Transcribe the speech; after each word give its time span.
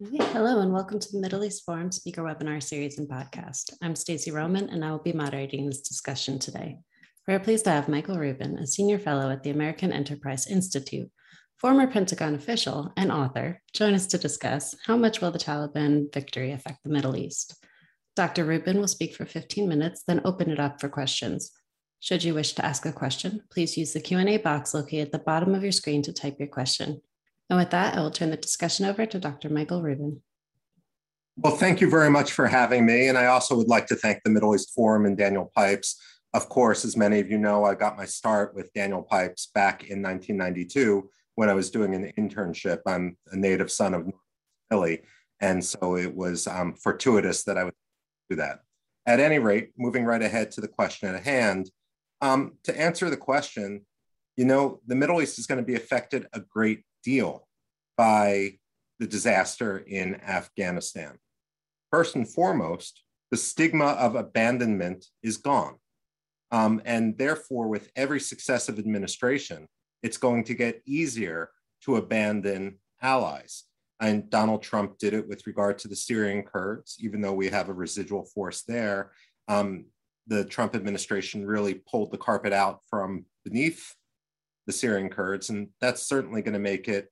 Hello 0.00 0.60
and 0.60 0.72
welcome 0.72 1.00
to 1.00 1.10
the 1.10 1.18
Middle 1.18 1.42
East 1.42 1.64
Forum 1.64 1.90
Speaker 1.90 2.22
Webinar 2.22 2.62
Series 2.62 3.00
and 3.00 3.08
Podcast. 3.08 3.72
I'm 3.82 3.96
Stacey 3.96 4.30
Roman 4.30 4.68
and 4.68 4.84
I 4.84 4.92
will 4.92 5.00
be 5.00 5.12
moderating 5.12 5.66
this 5.66 5.80
discussion 5.80 6.38
today. 6.38 6.78
We 7.26 7.34
are 7.34 7.40
pleased 7.40 7.64
to 7.64 7.72
have 7.72 7.88
Michael 7.88 8.16
Rubin, 8.16 8.58
a 8.58 8.66
Senior 8.68 9.00
Fellow 9.00 9.28
at 9.28 9.42
the 9.42 9.50
American 9.50 9.92
Enterprise 9.92 10.46
Institute, 10.46 11.10
former 11.56 11.88
Pentagon 11.88 12.36
official 12.36 12.92
and 12.96 13.10
author, 13.10 13.60
join 13.72 13.92
us 13.92 14.06
to 14.06 14.18
discuss 14.18 14.76
how 14.86 14.96
much 14.96 15.20
will 15.20 15.32
the 15.32 15.38
Taliban 15.40 16.14
victory 16.14 16.52
affect 16.52 16.84
the 16.84 16.90
Middle 16.90 17.16
East. 17.16 17.56
Dr. 18.14 18.44
Rubin 18.44 18.78
will 18.78 18.86
speak 18.86 19.16
for 19.16 19.26
15 19.26 19.68
minutes, 19.68 20.04
then 20.06 20.20
open 20.24 20.48
it 20.48 20.60
up 20.60 20.80
for 20.80 20.88
questions. 20.88 21.50
Should 21.98 22.22
you 22.22 22.34
wish 22.34 22.52
to 22.52 22.64
ask 22.64 22.86
a 22.86 22.92
question, 22.92 23.42
please 23.50 23.76
use 23.76 23.94
the 23.94 24.00
Q&A 24.00 24.36
box 24.36 24.74
located 24.74 25.06
at 25.06 25.12
the 25.12 25.18
bottom 25.18 25.56
of 25.56 25.64
your 25.64 25.72
screen 25.72 26.02
to 26.02 26.12
type 26.12 26.36
your 26.38 26.46
question. 26.46 27.00
And 27.50 27.58
with 27.58 27.70
that, 27.70 27.96
I 27.96 28.00
will 28.00 28.10
turn 28.10 28.30
the 28.30 28.36
discussion 28.36 28.84
over 28.84 29.06
to 29.06 29.18
Dr. 29.18 29.48
Michael 29.48 29.82
Rubin. 29.82 30.20
Well, 31.36 31.56
thank 31.56 31.80
you 31.80 31.88
very 31.88 32.10
much 32.10 32.32
for 32.32 32.46
having 32.46 32.84
me. 32.84 33.08
And 33.08 33.16
I 33.16 33.26
also 33.26 33.56
would 33.56 33.68
like 33.68 33.86
to 33.86 33.96
thank 33.96 34.22
the 34.22 34.30
Middle 34.30 34.54
East 34.54 34.74
Forum 34.74 35.06
and 35.06 35.16
Daniel 35.16 35.50
Pipes. 35.54 36.00
Of 36.34 36.48
course, 36.48 36.84
as 36.84 36.96
many 36.96 37.20
of 37.20 37.30
you 37.30 37.38
know, 37.38 37.64
I 37.64 37.74
got 37.74 37.96
my 37.96 38.04
start 38.04 38.54
with 38.54 38.72
Daniel 38.72 39.02
Pipes 39.02 39.46
back 39.54 39.84
in 39.84 40.02
1992 40.02 41.08
when 41.36 41.48
I 41.48 41.54
was 41.54 41.70
doing 41.70 41.94
an 41.94 42.12
internship. 42.18 42.80
I'm 42.86 43.16
a 43.30 43.36
native 43.36 43.70
son 43.70 43.94
of 43.94 44.10
Philly. 44.68 45.02
And 45.40 45.64
so 45.64 45.96
it 45.96 46.14
was 46.14 46.46
um, 46.46 46.74
fortuitous 46.74 47.44
that 47.44 47.56
I 47.56 47.64
would 47.64 47.74
do 48.28 48.36
that. 48.36 48.60
At 49.06 49.20
any 49.20 49.38
rate, 49.38 49.70
moving 49.78 50.04
right 50.04 50.20
ahead 50.20 50.50
to 50.52 50.60
the 50.60 50.68
question 50.68 51.14
at 51.14 51.22
hand, 51.22 51.70
um, 52.20 52.58
to 52.64 52.78
answer 52.78 53.08
the 53.08 53.16
question, 53.16 53.86
you 54.36 54.44
know, 54.44 54.80
the 54.86 54.96
Middle 54.96 55.22
East 55.22 55.38
is 55.38 55.46
going 55.46 55.60
to 55.60 55.64
be 55.64 55.76
affected 55.76 56.26
a 56.32 56.40
great 56.40 56.82
deal 57.08 57.48
by 57.96 58.58
the 58.98 59.06
disaster 59.06 59.78
in 59.78 60.20
Afghanistan. 60.38 61.12
First 61.90 62.16
and 62.16 62.28
foremost, 62.28 63.02
the 63.30 63.36
stigma 63.36 63.90
of 64.04 64.14
abandonment 64.14 65.06
is 65.22 65.38
gone. 65.38 65.76
Um, 66.50 66.82
and 66.84 67.16
therefore, 67.16 67.68
with 67.68 67.90
every 67.96 68.20
successive 68.20 68.78
administration, 68.78 69.68
it's 70.02 70.18
going 70.18 70.44
to 70.44 70.54
get 70.54 70.82
easier 70.86 71.50
to 71.84 71.96
abandon 71.96 72.78
allies. 73.00 73.64
And 74.00 74.30
Donald 74.30 74.62
Trump 74.62 74.98
did 74.98 75.14
it 75.14 75.26
with 75.28 75.46
regard 75.46 75.78
to 75.78 75.88
the 75.88 75.96
Syrian 75.96 76.42
Kurds, 76.42 76.96
even 77.00 77.20
though 77.20 77.34
we 77.34 77.48
have 77.48 77.68
a 77.68 77.80
residual 77.86 78.24
force 78.34 78.62
there. 78.62 79.12
Um, 79.48 79.86
the 80.26 80.44
Trump 80.44 80.76
administration 80.76 81.46
really 81.46 81.74
pulled 81.90 82.10
the 82.12 82.18
carpet 82.18 82.52
out 82.52 82.80
from 82.90 83.24
beneath 83.44 83.94
the 84.68 84.72
Syrian 84.72 85.08
Kurds. 85.08 85.48
And 85.48 85.68
that's 85.80 86.06
certainly 86.06 86.42
going 86.42 86.52
to 86.52 86.60
make 86.60 86.88
it 86.88 87.10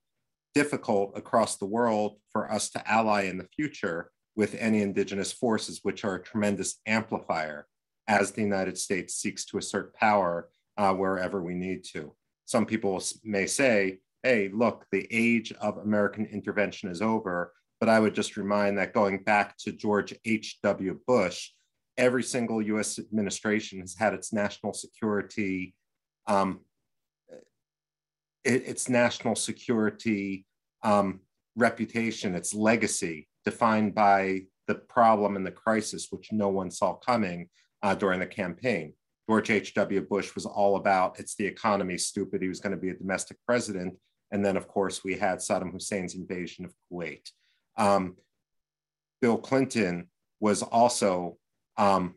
difficult 0.55 1.13
across 1.17 1.57
the 1.57 1.65
world 1.65 2.19
for 2.31 2.53
us 2.53 2.69
to 2.71 2.91
ally 2.91 3.23
in 3.23 3.39
the 3.39 3.49
future 3.57 4.11
with 4.37 4.55
any 4.59 4.83
indigenous 4.83 5.33
forces, 5.33 5.81
which 5.83 6.05
are 6.05 6.17
a 6.17 6.23
tremendous 6.23 6.77
amplifier 6.87 7.67
as 8.09 8.31
the 8.31 8.43
United 8.43 8.77
States 8.77 9.15
seeks 9.15 9.47
to 9.47 9.57
assert 9.57 9.95
power 9.95 10.51
uh, 10.77 10.93
wherever 10.93 11.43
we 11.43 11.55
need 11.55 11.83
to. 11.83 12.15
Some 12.45 12.67
people 12.67 13.03
may 13.25 13.47
say, 13.47 14.01
hey, 14.23 14.51
look, 14.53 14.85
the 14.93 15.09
age 15.11 15.51
of 15.53 15.79
American 15.79 16.27
intervention 16.27 16.91
is 16.91 17.01
over. 17.01 17.55
But 17.81 17.89
I 17.89 18.01
would 18.01 18.15
just 18.15 18.37
remind 18.37 18.77
that 18.77 18.93
going 18.93 19.23
back 19.23 19.57
to 19.59 19.73
George 19.73 20.15
H.W. 20.27 21.01
Bush, 21.07 21.53
every 21.97 22.23
single 22.23 22.61
US 22.61 22.99
administration 22.99 23.81
has 23.81 23.95
had 23.95 24.13
its 24.13 24.33
national 24.33 24.75
security 24.75 25.75
um, 26.27 26.61
its 28.47 28.89
national 28.89 29.35
security 29.35 30.47
um, 30.83 31.21
reputation, 31.57 32.35
its 32.35 32.55
legacy, 32.55 33.29
defined 33.45 33.95
by 33.95 34.43
the 34.67 34.75
problem 34.75 35.37
and 35.37 35.47
the 35.47 35.51
crisis, 35.51 36.09
which 36.11 36.33
no 36.33 36.49
one 36.49 36.71
saw 36.71 36.95
coming 36.95 37.49
uh, 37.83 37.95
during 37.95 38.21
the 38.21 38.27
campaign. 38.27 38.93
George 39.29 39.51
H.W. 39.51 40.03
Bush 40.03 40.35
was 40.35 40.47
all 40.47 40.77
about 40.77 41.19
it's 41.19 41.35
the 41.35 41.47
economy, 41.47 41.99
stupid. 41.99 42.43
He 42.43 42.49
was 42.49 42.61
going 42.61 42.75
to 42.75 42.81
be 42.81 42.91
a 42.91 42.95
domestic 42.95 43.39
president. 43.47 43.95
And 44.31 44.45
then, 44.45 44.57
of 44.57 44.69
course, 44.69 45.03
we 45.03 45.15
had 45.15 45.39
Saddam 45.39 45.73
Hussein's 45.73 46.15
invasion 46.15 46.65
of 46.65 46.75
Kuwait. 46.93 47.29
Um, 47.77 48.17
Bill 49.21 49.39
Clinton 49.39 50.09
was 50.41 50.63
also, 50.63 51.39
um, 51.77 52.15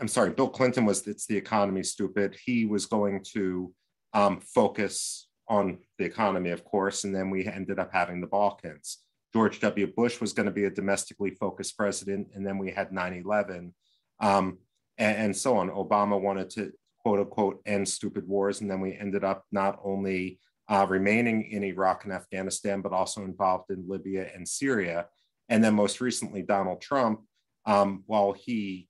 I'm 0.00 0.08
sorry, 0.08 0.30
Bill 0.30 0.48
Clinton 0.48 0.84
was 0.84 1.06
it's 1.06 1.26
the 1.26 1.36
economy, 1.36 1.82
stupid. 1.82 2.36
He 2.44 2.66
was 2.66 2.86
going 2.86 3.22
to 3.34 3.72
um, 4.16 4.40
focus 4.40 5.28
on 5.46 5.78
the 5.98 6.04
economy, 6.04 6.50
of 6.50 6.64
course, 6.64 7.04
and 7.04 7.14
then 7.14 7.28
we 7.28 7.46
ended 7.46 7.78
up 7.78 7.90
having 7.92 8.20
the 8.20 8.26
Balkans. 8.26 8.98
George 9.34 9.60
W. 9.60 9.92
Bush 9.94 10.22
was 10.22 10.32
going 10.32 10.46
to 10.46 10.52
be 10.52 10.64
a 10.64 10.70
domestically 10.70 11.30
focused 11.30 11.76
president, 11.76 12.28
and 12.34 12.44
then 12.44 12.56
we 12.56 12.70
had 12.70 12.92
9 12.92 13.12
11, 13.12 13.74
um, 14.20 14.58
and, 14.96 15.16
and, 15.18 15.36
so 15.36 15.58
on. 15.58 15.68
Obama 15.68 16.18
wanted 16.18 16.48
to, 16.50 16.72
quote 16.98 17.20
unquote, 17.20 17.60
end 17.66 17.86
stupid 17.86 18.26
wars, 18.26 18.62
and 18.62 18.70
then 18.70 18.80
we 18.80 18.96
ended 18.96 19.22
up 19.22 19.44
not 19.52 19.78
only 19.84 20.40
uh, 20.68 20.86
remaining 20.88 21.50
in 21.50 21.62
Iraq 21.62 22.04
and 22.04 22.12
Afghanistan, 22.14 22.80
but 22.80 22.94
also 22.94 23.22
involved 23.22 23.70
in 23.70 23.86
Libya 23.86 24.30
and 24.34 24.48
Syria. 24.48 25.06
And 25.50 25.62
then 25.62 25.74
most 25.74 26.00
recently, 26.00 26.40
Donald 26.40 26.80
Trump, 26.80 27.20
um, 27.66 28.02
while 28.06 28.32
he 28.32 28.88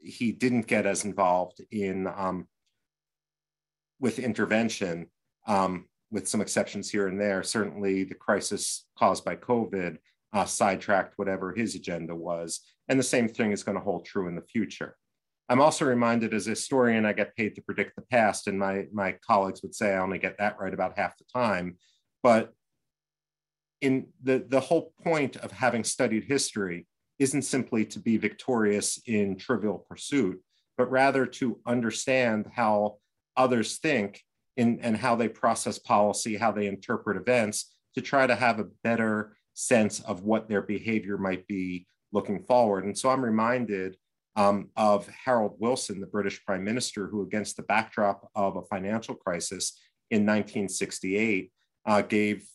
he 0.00 0.32
didn't 0.32 0.66
get 0.66 0.86
as 0.86 1.04
involved 1.04 1.60
in 1.70 2.06
um, 2.06 2.46
with 4.00 4.18
intervention, 4.18 5.06
um, 5.46 5.86
with 6.10 6.28
some 6.28 6.40
exceptions 6.40 6.90
here 6.90 7.08
and 7.08 7.20
there, 7.20 7.42
certainly 7.42 8.04
the 8.04 8.14
crisis 8.14 8.86
caused 8.98 9.24
by 9.24 9.36
COVID 9.36 9.98
uh, 10.32 10.44
sidetracked 10.44 11.14
whatever 11.16 11.52
his 11.52 11.74
agenda 11.74 12.14
was. 12.14 12.60
And 12.88 12.98
the 12.98 13.04
same 13.04 13.28
thing 13.28 13.52
is 13.52 13.62
going 13.62 13.78
to 13.78 13.84
hold 13.84 14.04
true 14.04 14.28
in 14.28 14.34
the 14.34 14.42
future. 14.42 14.96
I'm 15.48 15.60
also 15.60 15.84
reminded 15.84 16.32
as 16.32 16.46
a 16.46 16.50
historian, 16.50 17.04
I 17.04 17.12
get 17.12 17.36
paid 17.36 17.54
to 17.54 17.62
predict 17.62 17.96
the 17.96 18.02
past, 18.02 18.46
and 18.46 18.58
my, 18.58 18.86
my 18.92 19.16
colleagues 19.26 19.62
would 19.62 19.74
say 19.74 19.94
I 19.94 19.98
only 19.98 20.18
get 20.18 20.38
that 20.38 20.58
right 20.58 20.72
about 20.72 20.98
half 20.98 21.16
the 21.18 21.24
time. 21.32 21.76
But 22.22 22.52
in 23.80 24.08
the, 24.22 24.44
the 24.48 24.60
whole 24.60 24.94
point 25.04 25.36
of 25.36 25.52
having 25.52 25.84
studied 25.84 26.24
history 26.24 26.86
isn't 27.18 27.42
simply 27.42 27.84
to 27.84 27.98
be 27.98 28.16
victorious 28.16 29.00
in 29.06 29.36
trivial 29.36 29.84
pursuit, 29.88 30.40
but 30.78 30.90
rather 30.90 31.26
to 31.26 31.60
understand 31.66 32.50
how 32.54 32.96
others 33.36 33.78
think 33.78 34.22
in, 34.56 34.80
and 34.80 34.96
how 34.96 35.14
they 35.14 35.28
process 35.28 35.78
policy, 35.78 36.36
how 36.36 36.52
they 36.52 36.66
interpret 36.66 37.16
events 37.16 37.72
to 37.94 38.00
try 38.00 38.26
to 38.26 38.34
have 38.34 38.58
a 38.58 38.68
better 38.82 39.36
sense 39.54 40.00
of 40.00 40.22
what 40.22 40.48
their 40.48 40.62
behavior 40.62 41.16
might 41.16 41.46
be 41.46 41.86
looking 42.12 42.42
forward. 42.42 42.84
And 42.84 42.96
so 42.96 43.08
I'm 43.10 43.24
reminded 43.24 43.96
um, 44.36 44.70
of 44.76 45.08
Harold 45.08 45.56
Wilson, 45.58 46.00
the 46.00 46.06
British 46.06 46.44
Prime 46.44 46.64
Minister, 46.64 47.06
who, 47.06 47.22
against 47.22 47.56
the 47.56 47.62
backdrop 47.62 48.28
of 48.34 48.56
a 48.56 48.62
financial 48.62 49.14
crisis 49.14 49.78
in 50.10 50.22
1968, 50.22 51.52
uh, 51.86 52.02
gave 52.02 52.46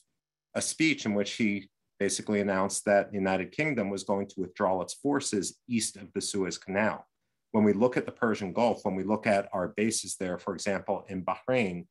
a 0.56 0.62
speech 0.62 1.06
in 1.06 1.14
which 1.14 1.34
he 1.34 1.70
basically 2.00 2.42
announced 2.42 2.86
that 2.86 3.12
the 3.12 3.18
United 3.18 3.52
Kingdom 3.52 3.90
was 3.90 4.04
going 4.04 4.28
to 4.28 4.42
withdraw 4.42 4.82
its 4.82 4.94
forces 4.94 5.58
east 5.68 5.96
of 5.98 6.12
the 6.14 6.22
Suez 6.22 6.58
Canal 6.58 7.06
when 7.52 7.64
we 7.64 7.74
look 7.74 7.98
at 7.98 8.06
the 8.06 8.12
Persian 8.12 8.54
Gulf, 8.54 8.82
when 8.84 8.96
we 8.96 9.04
look 9.04 9.26
at 9.26 9.50
our 9.54 9.70
bases 9.70 10.16
there, 10.16 10.38
for 10.38 10.54
example, 10.54 11.06
in 11.08 11.24
Bahrain, 11.24 11.86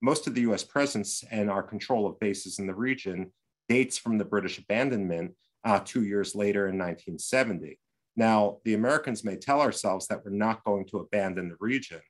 most 0.00 0.26
of 0.26 0.34
the 0.34 0.42
US 0.42 0.64
presence 0.64 1.22
and 1.30 1.50
our 1.50 1.62
control 1.62 2.06
of 2.06 2.18
bases 2.18 2.58
in 2.58 2.66
the 2.66 2.74
region 2.74 3.32
dates 3.68 3.98
from 3.98 4.18
the 4.18 4.24
British 4.24 4.58
abandonment 4.58 5.32
uh, 5.64 5.80
two 5.84 6.02
years 6.02 6.34
later 6.34 6.68
in 6.68 6.76
1970. 6.76 7.78
Now, 8.16 8.58
the 8.64 8.74
Americans 8.74 9.24
may 9.24 9.36
tell 9.36 9.60
ourselves 9.60 10.06
that 10.08 10.24
we're 10.24 10.32
not 10.32 10.64
going 10.64 10.86
to 10.88 10.98
abandon 10.98 11.48
the 11.48 11.56
region, 11.60 12.00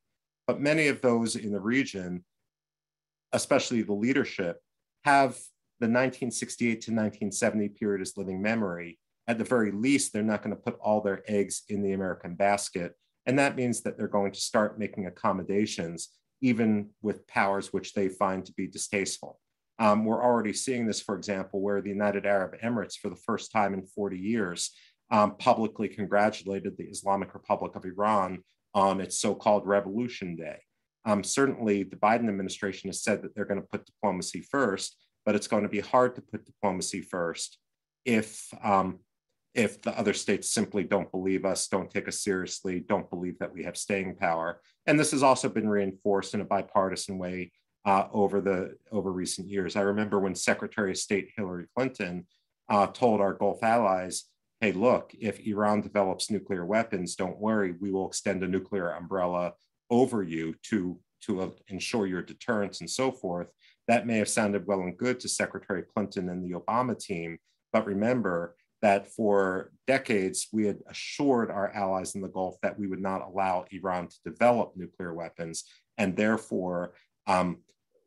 but 0.46 0.60
many 0.60 0.88
of 0.88 1.00
those 1.00 1.36
in 1.36 1.52
the 1.52 1.60
region, 1.60 2.24
especially 3.32 3.82
the 3.82 3.92
leadership, 3.92 4.60
have 5.04 5.32
the 5.80 5.88
1968 5.88 6.68
to 6.68 6.90
1970 6.92 7.68
period 7.70 8.00
as 8.00 8.16
living 8.16 8.40
memory 8.40 8.98
at 9.28 9.38
the 9.38 9.44
very 9.44 9.70
least, 9.70 10.12
they're 10.12 10.22
not 10.22 10.42
going 10.42 10.54
to 10.54 10.62
put 10.62 10.78
all 10.80 11.00
their 11.00 11.22
eggs 11.28 11.62
in 11.68 11.82
the 11.82 11.92
American 11.92 12.34
basket. 12.34 12.94
And 13.26 13.38
that 13.38 13.56
means 13.56 13.82
that 13.82 13.96
they're 13.96 14.08
going 14.08 14.32
to 14.32 14.40
start 14.40 14.78
making 14.78 15.06
accommodations, 15.06 16.08
even 16.40 16.90
with 17.02 17.26
powers 17.26 17.72
which 17.72 17.94
they 17.94 18.08
find 18.08 18.44
to 18.44 18.52
be 18.54 18.66
distasteful. 18.66 19.38
Um, 19.78 20.04
we're 20.04 20.22
already 20.22 20.52
seeing 20.52 20.86
this, 20.86 21.00
for 21.00 21.16
example, 21.16 21.60
where 21.60 21.80
the 21.80 21.88
United 21.88 22.26
Arab 22.26 22.60
Emirates, 22.62 22.96
for 22.96 23.08
the 23.08 23.16
first 23.16 23.52
time 23.52 23.74
in 23.74 23.86
40 23.86 24.18
years, 24.18 24.70
um, 25.10 25.36
publicly 25.36 25.88
congratulated 25.88 26.76
the 26.76 26.84
Islamic 26.84 27.34
Republic 27.34 27.76
of 27.76 27.84
Iran 27.84 28.42
on 28.74 29.00
its 29.00 29.18
so 29.18 29.34
called 29.34 29.66
Revolution 29.66 30.36
Day. 30.36 30.58
Um, 31.04 31.24
certainly, 31.24 31.82
the 31.82 31.96
Biden 31.96 32.28
administration 32.28 32.88
has 32.88 33.02
said 33.02 33.22
that 33.22 33.34
they're 33.34 33.44
going 33.44 33.60
to 33.60 33.66
put 33.66 33.86
diplomacy 33.86 34.40
first, 34.40 34.96
but 35.26 35.34
it's 35.34 35.48
going 35.48 35.64
to 35.64 35.68
be 35.68 35.80
hard 35.80 36.14
to 36.14 36.22
put 36.22 36.46
diplomacy 36.46 37.02
first 37.02 37.58
if 38.04 38.48
um, 38.62 38.98
if 39.54 39.82
the 39.82 39.96
other 39.98 40.14
states 40.14 40.50
simply 40.50 40.84
don't 40.84 41.10
believe 41.10 41.44
us, 41.44 41.68
don't 41.68 41.90
take 41.90 42.08
us 42.08 42.20
seriously, 42.20 42.80
don't 42.80 43.10
believe 43.10 43.38
that 43.38 43.52
we 43.52 43.64
have 43.64 43.76
staying 43.76 44.16
power. 44.16 44.60
And 44.86 44.98
this 44.98 45.10
has 45.10 45.22
also 45.22 45.48
been 45.48 45.68
reinforced 45.68 46.34
in 46.34 46.40
a 46.40 46.44
bipartisan 46.44 47.18
way 47.18 47.52
uh, 47.84 48.06
over 48.12 48.40
the 48.40 48.76
over 48.90 49.12
recent 49.12 49.48
years. 49.48 49.76
I 49.76 49.82
remember 49.82 50.18
when 50.18 50.34
Secretary 50.34 50.92
of 50.92 50.96
State 50.96 51.32
Hillary 51.36 51.66
Clinton 51.76 52.26
uh, 52.68 52.86
told 52.86 53.20
our 53.20 53.34
Gulf 53.34 53.62
allies, 53.62 54.24
hey, 54.60 54.72
look, 54.72 55.12
if 55.20 55.40
Iran 55.40 55.80
develops 55.80 56.30
nuclear 56.30 56.64
weapons, 56.64 57.16
don't 57.16 57.38
worry, 57.38 57.74
we 57.80 57.90
will 57.90 58.06
extend 58.06 58.42
a 58.42 58.48
nuclear 58.48 58.90
umbrella 58.90 59.54
over 59.90 60.22
you 60.22 60.54
to, 60.62 60.98
to 61.22 61.42
uh, 61.42 61.50
ensure 61.68 62.06
your 62.06 62.22
deterrence 62.22 62.80
and 62.80 62.88
so 62.88 63.10
forth. 63.10 63.48
That 63.88 64.06
may 64.06 64.18
have 64.18 64.28
sounded 64.28 64.66
well 64.66 64.80
and 64.80 64.96
good 64.96 65.18
to 65.20 65.28
Secretary 65.28 65.82
Clinton 65.82 66.28
and 66.28 66.42
the 66.42 66.58
Obama 66.58 66.96
team, 66.98 67.38
but 67.72 67.84
remember 67.84 68.54
that 68.82 69.08
for 69.08 69.70
decades 69.86 70.48
we 70.52 70.66
had 70.66 70.78
assured 70.88 71.50
our 71.50 71.72
allies 71.72 72.14
in 72.14 72.20
the 72.20 72.28
Gulf 72.28 72.56
that 72.62 72.78
we 72.78 72.86
would 72.86 73.00
not 73.00 73.22
allow 73.22 73.64
Iran 73.70 74.08
to 74.08 74.16
develop 74.24 74.72
nuclear 74.76 75.14
weapons, 75.14 75.64
and 75.96 76.16
therefore 76.16 76.94
um, 77.26 77.58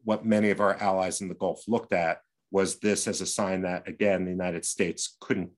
what 0.04 0.25
many 0.25 0.51
of 0.51 0.60
our 0.60 0.75
allies 0.75 1.22
in 1.22 1.27
the 1.27 1.36
Gulf 1.36 1.63
looked 1.68 1.94
at 1.94 2.19
was 2.51 2.80
this 2.80 3.07
as 3.07 3.22
a 3.22 3.25
sign 3.25 3.63
that, 3.63 3.88
again, 3.88 4.24
the 4.24 4.31
United 4.31 4.63
States 4.63 5.18
couldn't. 5.19 5.51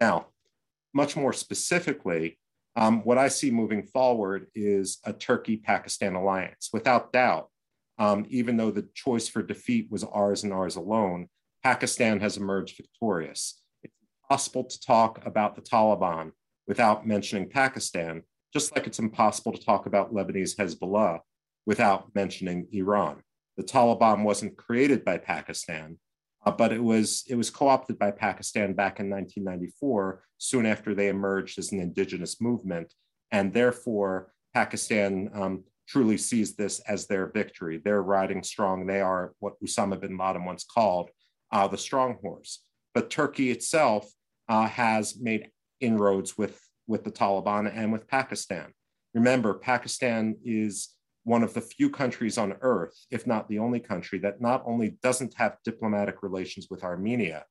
Now, 0.00 0.26
much 0.92 1.16
more 1.16 1.32
specifically, 1.32 2.38
um, 2.76 3.02
what 3.04 3.18
I 3.18 3.28
see 3.28 3.50
moving 3.50 3.82
forward 3.82 4.46
is 4.54 4.98
a 5.04 5.12
Turkey 5.12 5.56
Pakistan 5.56 6.14
alliance. 6.14 6.70
Without 6.72 7.12
doubt, 7.12 7.48
um, 7.98 8.26
even 8.28 8.56
though 8.56 8.70
the 8.70 8.88
choice 8.94 9.28
for 9.28 9.42
defeat 9.42 9.88
was 9.90 10.04
ours 10.04 10.42
and 10.44 10.52
ours 10.52 10.76
alone, 10.76 11.28
Pakistan 11.62 12.20
has 12.20 12.36
emerged 12.36 12.76
victorious. 12.76 13.62
It's 13.82 13.94
impossible 14.22 14.64
to 14.64 14.80
talk 14.80 15.24
about 15.26 15.56
the 15.56 15.62
Taliban 15.62 16.32
without 16.66 17.06
mentioning 17.06 17.48
Pakistan, 17.48 18.22
just 18.52 18.74
like 18.74 18.86
it's 18.86 18.98
impossible 18.98 19.52
to 19.52 19.64
talk 19.64 19.86
about 19.86 20.14
Lebanese 20.14 20.56
Hezbollah 20.56 21.20
without 21.66 22.14
mentioning 22.14 22.66
Iran. 22.72 23.22
The 23.56 23.62
Taliban 23.62 24.22
wasn't 24.22 24.56
created 24.56 25.04
by 25.04 25.18
Pakistan, 25.18 25.98
uh, 26.46 26.50
but 26.50 26.72
it 26.72 26.82
was 26.82 27.24
it 27.28 27.34
was 27.34 27.50
co-opted 27.50 27.98
by 27.98 28.10
Pakistan 28.10 28.72
back 28.72 28.98
in 29.00 29.10
1994, 29.10 30.24
soon 30.38 30.64
after 30.64 30.94
they 30.94 31.08
emerged 31.08 31.58
as 31.58 31.72
an 31.72 31.80
indigenous 31.80 32.40
movement, 32.40 32.94
and 33.30 33.52
therefore 33.52 34.32
Pakistan 34.54 35.30
um, 35.34 35.64
truly 35.86 36.16
sees 36.16 36.54
this 36.54 36.80
as 36.80 37.06
their 37.06 37.26
victory. 37.26 37.80
They're 37.84 38.02
riding 38.02 38.42
strong. 38.42 38.86
They 38.86 39.00
are 39.00 39.34
what 39.40 39.60
Osama 39.60 40.00
bin 40.00 40.16
Laden 40.16 40.44
once 40.44 40.64
called 40.64 41.10
uh, 41.52 41.68
the 41.68 41.78
strong 41.78 42.16
horse. 42.22 42.62
But 42.94 43.10
Turkey 43.10 43.50
itself 43.50 44.10
uh, 44.48 44.66
has 44.66 45.18
made 45.20 45.50
inroads 45.80 46.36
with 46.36 46.60
with 46.86 47.04
the 47.04 47.12
Taliban 47.12 47.70
and 47.72 47.92
with 47.92 48.08
Pakistan. 48.08 48.72
Remember, 49.14 49.54
Pakistan 49.54 50.36
is 50.44 50.88
one 51.22 51.42
of 51.44 51.54
the 51.54 51.60
few 51.60 51.88
countries 51.88 52.36
on 52.36 52.56
earth, 52.62 52.94
if 53.10 53.26
not 53.26 53.48
the 53.48 53.58
only 53.58 53.78
country, 53.78 54.18
that 54.18 54.40
not 54.40 54.62
only 54.66 54.98
doesn't 55.02 55.34
have 55.34 55.58
diplomatic 55.64 56.22
relations 56.22 56.66
with 56.68 56.82
Armenia, 56.82 57.44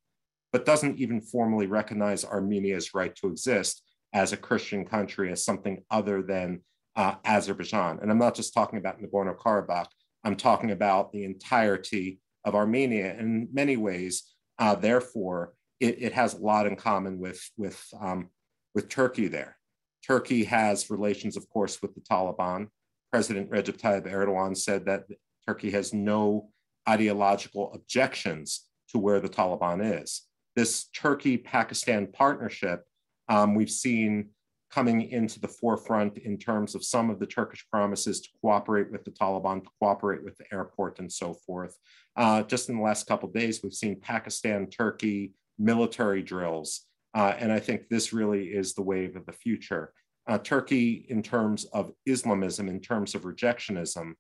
but 0.52 0.66
doesn't 0.66 0.98
even 0.98 1.22
formally 1.22 1.68
recognize 1.68 2.26
Armenia's 2.26 2.94
right 2.94 3.16
to 3.16 3.28
exist 3.28 3.84
as 4.14 4.34
a 4.34 4.38
Christian 4.38 4.86
country, 4.86 5.32
as 5.32 5.46
something 5.46 5.84
other 5.92 6.22
than 6.22 6.62
uh, 6.96 7.16
Azerbaijan. 7.24 8.00
And 8.02 8.12
I'm 8.12 8.18
not 8.18 8.36
just 8.36 8.54
talking 8.54 8.80
about 8.80 9.00
Nagorno 9.02 9.38
Karabakh, 9.38 9.88
I'm 10.24 10.36
talking 10.36 10.72
about 10.72 11.12
the 11.12 11.24
entirety 11.24 12.20
of 12.46 12.56
Armenia. 12.56 13.16
In 13.18 13.48
many 13.52 13.78
ways, 13.78 14.34
uh, 14.58 14.76
therefore, 14.76 15.54
it, 15.80 16.02
it, 16.02 16.14
has 16.14 16.34
a 16.34 16.42
lot 16.42 16.68
in 16.68 16.76
common 16.76 17.20
with, 17.20 17.42
with, 17.58 17.82
um, 18.00 18.30
with 18.76 18.90
Turkey 18.90 19.28
there. 19.28 19.58
Turkey 20.06 20.44
has 20.46 20.90
relations, 20.90 21.38
of 21.38 21.48
course, 21.50 21.82
with 21.82 21.94
the 21.96 22.02
Taliban. 22.02 22.68
President 23.12 23.50
Recep 23.50 23.80
Tayyip 23.80 24.12
Erdogan 24.12 24.56
said 24.56 24.86
that 24.86 25.06
Turkey 25.48 25.72
has 25.72 25.94
no 25.94 26.50
ideological 26.88 27.72
objections 27.74 28.66
to 28.90 28.98
where 28.98 29.20
the 29.20 29.30
Taliban 29.30 30.02
is. 30.02 30.24
This 30.56 30.86
Turkey 30.86 31.38
Pakistan 31.38 32.08
partnership, 32.08 32.84
um, 33.30 33.56
we've 33.56 33.70
seen 33.70 34.30
coming 34.72 35.10
into 35.10 35.40
the 35.40 35.48
forefront 35.48 36.18
in 36.18 36.38
terms 36.38 36.76
of 36.76 36.84
some 36.84 37.10
of 37.10 37.20
the 37.20 37.26
Turkish 37.26 37.66
promises 37.72 38.22
to 38.22 38.30
cooperate 38.42 38.92
with 38.92 39.04
the 39.04 39.12
Taliban, 39.12 39.64
to 39.64 39.70
cooperate 39.80 40.24
with 40.24 40.38
the 40.38 40.46
airport, 40.54 41.00
and 41.00 41.12
so 41.12 41.34
forth. 41.34 41.76
Uh, 42.16 42.44
just 42.44 42.70
in 42.70 42.78
the 42.78 42.84
last 42.84 43.08
couple 43.08 43.30
days, 43.30 43.62
we've 43.64 43.74
seen 43.74 44.00
Pakistan, 44.00 44.68
Turkey 44.68 45.34
military 45.58 46.22
drills, 46.22 46.82
uh, 47.16 47.34
and 47.38 47.52
I 47.52 47.60
think 47.60 47.90
this 47.90 48.14
really 48.14 48.46
is 48.46 48.74
the 48.74 48.84
wave 48.84 49.16
of 49.16 49.26
the 49.26 49.34
future 49.34 49.94
uh, 50.30 50.38
Turkey, 50.38 51.08
in 51.10 51.24
terms 51.24 51.66
of 51.66 51.92
Islamism, 52.06 52.70
in 52.70 52.80
terms 52.80 53.16
of 53.16 53.24
rejectionism, 53.24 54.14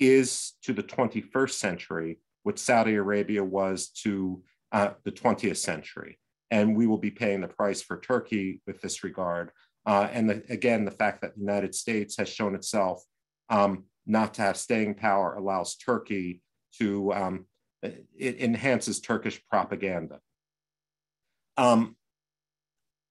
is 0.00 0.54
to 0.62 0.72
the 0.72 0.82
21st 0.82 1.52
century 1.52 2.18
what 2.42 2.58
Saudi 2.58 2.96
Arabia 2.96 3.44
was 3.44 3.88
to 4.02 4.42
uh, 4.72 4.90
the 5.04 5.12
20th 5.12 5.58
century. 5.58 6.18
And 6.50 6.76
we 6.76 6.88
will 6.88 6.98
be 6.98 7.12
paying 7.12 7.42
the 7.42 7.48
price 7.48 7.80
for 7.80 8.00
Turkey 8.00 8.60
with 8.66 8.80
this 8.80 9.04
regard. 9.04 9.52
Uh, 9.84 10.08
and 10.12 10.30
the, 10.30 10.42
again, 10.48 10.84
the 10.84 10.90
fact 10.90 11.22
that 11.22 11.34
the 11.34 11.40
United 11.40 11.74
States 11.74 12.16
has 12.16 12.28
shown 12.28 12.54
itself 12.54 13.02
um, 13.48 13.84
not 14.06 14.34
to 14.34 14.42
have 14.42 14.56
staying 14.56 14.94
power 14.94 15.34
allows 15.34 15.76
Turkey 15.76 16.40
to, 16.78 17.12
um, 17.12 17.46
it 17.82 18.40
enhances 18.40 19.00
Turkish 19.00 19.42
propaganda. 19.50 20.20
Um, 21.56 21.96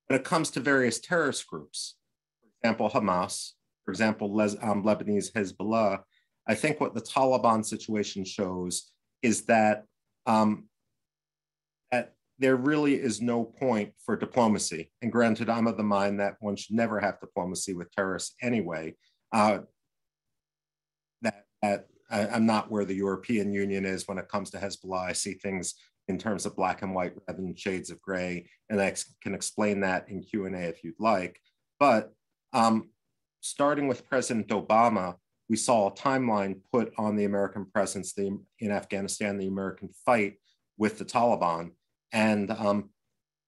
when 0.07 0.19
it 0.19 0.25
comes 0.25 0.51
to 0.51 0.59
various 0.59 0.99
terrorist 0.99 1.45
groups, 1.47 1.95
for 2.41 2.49
example, 2.67 2.89
Hamas, 2.89 3.51
for 3.85 3.91
example, 3.91 4.27
um, 4.61 4.83
Lebanese 4.83 5.31
Hezbollah, 5.31 5.99
I 6.47 6.55
think 6.55 6.79
what 6.79 6.93
the 6.93 7.01
Taliban 7.01 7.65
situation 7.65 8.25
shows 8.25 8.91
is 9.21 9.45
that, 9.45 9.85
um, 10.25 10.65
there 12.41 12.55
really 12.55 12.95
is 12.95 13.21
no 13.21 13.45
point 13.45 13.93
for 14.03 14.15
diplomacy. 14.17 14.91
And 15.03 15.11
granted, 15.11 15.47
I'm 15.47 15.67
of 15.67 15.77
the 15.77 15.83
mind 15.83 16.19
that 16.19 16.37
one 16.39 16.55
should 16.55 16.75
never 16.75 16.99
have 16.99 17.19
diplomacy 17.19 17.73
with 17.75 17.91
terrorists 17.91 18.35
anyway. 18.41 18.95
Uh, 19.31 19.59
that, 21.21 21.45
that 21.61 21.85
I, 22.09 22.27
I'm 22.27 22.47
not 22.47 22.71
where 22.71 22.83
the 22.83 22.95
European 22.95 23.53
Union 23.53 23.85
is 23.85 24.07
when 24.07 24.17
it 24.17 24.27
comes 24.27 24.49
to 24.49 24.57
Hezbollah. 24.57 25.09
I 25.09 25.13
see 25.13 25.35
things 25.35 25.75
in 26.07 26.17
terms 26.17 26.47
of 26.47 26.55
black 26.55 26.81
and 26.81 26.95
white 26.95 27.13
rather 27.27 27.41
than 27.41 27.55
shades 27.55 27.91
of 27.91 28.01
gray, 28.01 28.47
and 28.69 28.81
I 28.81 28.95
can 29.21 29.35
explain 29.35 29.81
that 29.81 30.09
in 30.09 30.23
Q 30.23 30.47
and 30.47 30.55
A 30.55 30.61
if 30.61 30.83
you'd 30.83 30.99
like. 30.99 31.39
But 31.79 32.11
um, 32.53 32.89
starting 33.41 33.87
with 33.87 34.09
President 34.09 34.47
Obama, 34.47 35.15
we 35.47 35.57
saw 35.57 35.87
a 35.87 35.93
timeline 35.93 36.61
put 36.73 36.91
on 36.97 37.15
the 37.15 37.25
American 37.25 37.65
presence 37.65 38.17
in 38.17 38.71
Afghanistan, 38.71 39.37
the 39.37 39.47
American 39.47 39.89
fight 40.05 40.37
with 40.77 40.97
the 40.97 41.05
Taliban. 41.05 41.71
And 42.11 42.51
um, 42.51 42.89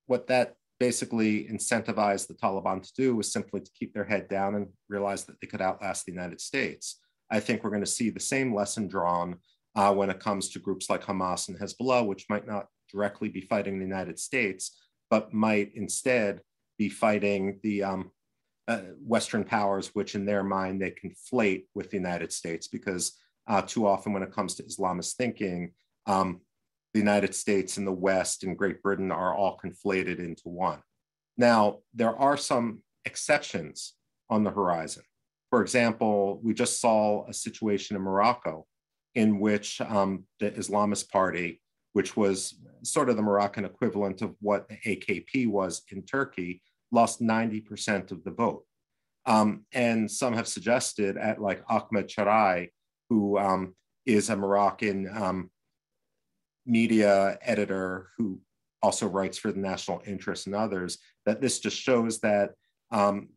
what 0.07 0.27
that 0.27 0.55
basically 0.79 1.45
incentivized 1.45 2.27
the 2.27 2.33
Taliban 2.33 2.81
to 2.81 2.93
do 2.95 3.15
was 3.15 3.31
simply 3.31 3.61
to 3.61 3.71
keep 3.77 3.93
their 3.93 4.03
head 4.03 4.27
down 4.27 4.55
and 4.55 4.67
realize 4.89 5.25
that 5.25 5.39
they 5.39 5.47
could 5.47 5.61
outlast 5.61 6.05
the 6.05 6.11
United 6.11 6.41
States. 6.41 6.99
I 7.29 7.39
think 7.39 7.63
we're 7.63 7.69
going 7.69 7.83
to 7.83 7.89
see 7.89 8.09
the 8.09 8.19
same 8.19 8.53
lesson 8.53 8.87
drawn 8.87 9.37
uh, 9.75 9.93
when 9.93 10.09
it 10.09 10.19
comes 10.19 10.49
to 10.49 10.59
groups 10.59 10.89
like 10.89 11.03
Hamas 11.03 11.47
and 11.47 11.57
Hezbollah, 11.57 12.05
which 12.05 12.25
might 12.29 12.47
not 12.47 12.67
directly 12.91 13.29
be 13.29 13.41
fighting 13.41 13.79
the 13.79 13.85
United 13.85 14.19
States, 14.19 14.77
but 15.09 15.33
might 15.33 15.71
instead 15.73 16.41
be 16.77 16.89
fighting 16.89 17.59
the 17.63 17.83
um, 17.83 18.11
uh, 18.67 18.81
Western 18.99 19.43
powers, 19.43 19.87
which 19.93 20.15
in 20.15 20.25
their 20.25 20.43
mind 20.43 20.81
they 20.81 20.91
conflate 20.91 21.65
with 21.73 21.89
the 21.89 21.97
United 21.97 22.31
States, 22.31 22.67
because 22.67 23.17
uh, 23.47 23.61
too 23.61 23.87
often 23.87 24.13
when 24.13 24.23
it 24.23 24.31
comes 24.31 24.55
to 24.55 24.63
Islamist 24.63 25.13
thinking, 25.15 25.71
um, 26.05 26.41
the 26.93 26.99
United 26.99 27.33
States 27.33 27.77
and 27.77 27.87
the 27.87 27.91
West 27.91 28.43
and 28.43 28.57
Great 28.57 28.81
Britain 28.81 29.11
are 29.11 29.33
all 29.33 29.59
conflated 29.63 30.19
into 30.19 30.49
one. 30.49 30.79
Now, 31.37 31.79
there 31.93 32.15
are 32.15 32.37
some 32.37 32.83
exceptions 33.05 33.93
on 34.29 34.43
the 34.43 34.51
horizon. 34.51 35.03
For 35.49 35.61
example, 35.61 36.39
we 36.43 36.53
just 36.53 36.79
saw 36.79 37.27
a 37.27 37.33
situation 37.33 37.95
in 37.95 38.01
Morocco 38.01 38.65
in 39.15 39.39
which 39.39 39.81
um, 39.81 40.25
the 40.39 40.51
Islamist 40.51 41.09
Party, 41.09 41.61
which 41.93 42.15
was 42.17 42.55
sort 42.83 43.09
of 43.09 43.15
the 43.15 43.21
Moroccan 43.21 43.65
equivalent 43.65 44.21
of 44.21 44.35
what 44.39 44.67
the 44.67 44.77
AKP 44.85 45.47
was 45.47 45.83
in 45.91 46.03
Turkey, 46.03 46.61
lost 46.91 47.21
90% 47.21 48.11
of 48.11 48.23
the 48.23 48.31
vote. 48.31 48.63
Um, 49.25 49.65
and 49.73 50.09
some 50.09 50.33
have 50.33 50.47
suggested 50.47 51.17
at 51.17 51.41
like 51.41 51.63
Ahmed 51.69 52.07
Charai, 52.07 52.69
who 53.09 53.37
um, 53.37 53.75
is 54.05 54.29
a 54.29 54.35
Moroccan 54.35 55.09
um, 55.15 55.49
media 56.65 57.37
editor 57.41 58.09
who 58.17 58.39
also 58.81 59.07
writes 59.07 59.37
for 59.37 59.51
the 59.51 59.59
National 59.59 60.01
Interest 60.05 60.45
and 60.47 60.55
others, 60.55 60.97
that 61.25 61.41
this 61.41 61.59
just 61.59 61.77
shows 61.77 62.19
that 62.19 62.51
um, 62.91 63.29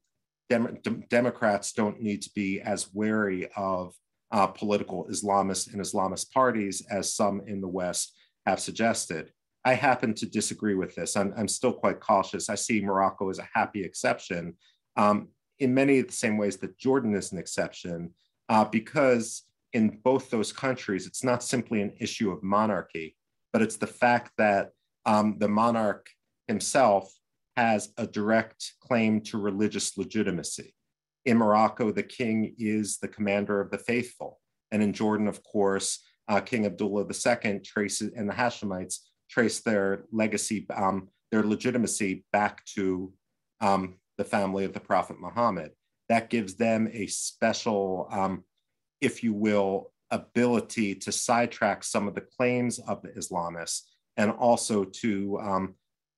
Dem- 0.49 0.79
Democrats 1.09 1.73
don't 1.73 2.01
need 2.01 2.23
to 2.23 2.31
be 2.35 2.61
as 2.61 2.93
wary 2.93 3.49
of 3.57 3.95
uh, 4.33 4.47
political 4.47 5.07
Islamist 5.11 5.73
and 5.73 5.81
Islamist 5.81 6.33
parties 6.33 6.85
as 6.91 7.15
some 7.15 7.43
in 7.47 7.61
the 7.61 7.69
West 7.69 8.17
have 8.45 8.61
suggested. 8.61 9.33
I 9.65 9.75
happen 9.75 10.15
to 10.15 10.27
disagree 10.27 10.75
with 10.75 10.95
this. 10.95 11.17
I'm, 11.17 11.33
I'm 11.37 11.49
still 11.49 11.73
quite 11.73 12.01
cautious. 12.01 12.49
I 12.49 12.55
see 12.55 12.81
Morocco 12.81 13.31
as 13.31 13.39
a 13.39 13.49
happy 13.53 13.83
exception 13.83 14.55
um, 14.97 15.29
in 15.59 15.75
many 15.75 15.99
of 15.99 16.07
the 16.07 16.13
same 16.13 16.37
ways 16.37 16.57
that 16.59 16.79
Jordan 16.79 17.15
is 17.15 17.33
an 17.33 17.39
exception, 17.39 18.15
uh, 18.49 18.65
because 18.65 19.43
in 19.77 19.99
both 20.03 20.31
those 20.31 20.55
countries, 20.55 21.07
it's 21.07 21.23
not 21.23 21.43
simply 21.43 21.83
an 21.83 21.93
issue 22.01 22.31
of 22.31 22.43
monarchy, 22.43 23.15
but 23.53 23.61
it's 23.61 23.77
the 23.77 23.87
fact 23.87 24.33
that 24.39 24.71
um, 25.05 25.37
the 25.39 25.49
monarch 25.49 26.09
himself 26.49 27.13
has 27.59 27.93
a 27.99 28.07
direct 28.07 28.73
claim 28.81 29.21
to 29.21 29.37
religious 29.37 29.99
legitimacy. 29.99 30.75
In 31.27 31.37
Morocco, 31.37 31.93
the 31.93 32.03
king 32.03 32.55
is 32.59 32.97
the 32.97 33.09
commander 33.09 33.61
of 33.61 33.71
the 33.71 33.77
faithful. 33.77 34.41
And 34.73 34.83
in 34.83 34.95
Jordan, 34.95 35.29
of 35.29 35.43
course, 35.45 36.03
uh, 36.27 36.41
King 36.41 36.65
Abdullah 36.65 37.05
II 37.05 37.61
traces, 37.61 38.13
and 38.17 38.27
the 38.27 38.35
Hashemites 38.35 39.01
trace 39.29 39.61
their 39.61 40.05
legacy, 40.11 40.67
um, 40.75 41.09
their 41.31 41.43
legitimacy 41.43 42.25
back 42.33 42.65
to 42.77 43.13
um, 43.61 43.97
the 44.17 44.25
family 44.25 44.65
of 44.65 44.73
the 44.73 44.81
Prophet 44.81 45.17
Muhammad. 45.21 45.73
That 46.09 46.31
gives 46.31 46.55
them 46.55 46.89
a 46.95 47.07
special, 47.09 48.09
um, 48.11 48.45
if 49.01 49.23
you 49.23 49.33
will, 49.33 49.93
ability 50.11 50.95
to 50.95 51.13
sidetrack 51.13 51.83
some 51.83 52.07
of 52.07 52.15
the 52.15 52.21
claims 52.21 52.79
of 52.79 53.03
the 53.03 53.09
Islamists 53.11 53.83
and 54.17 54.31
also 54.31 54.85
to 54.85 55.39
um, 55.41 55.75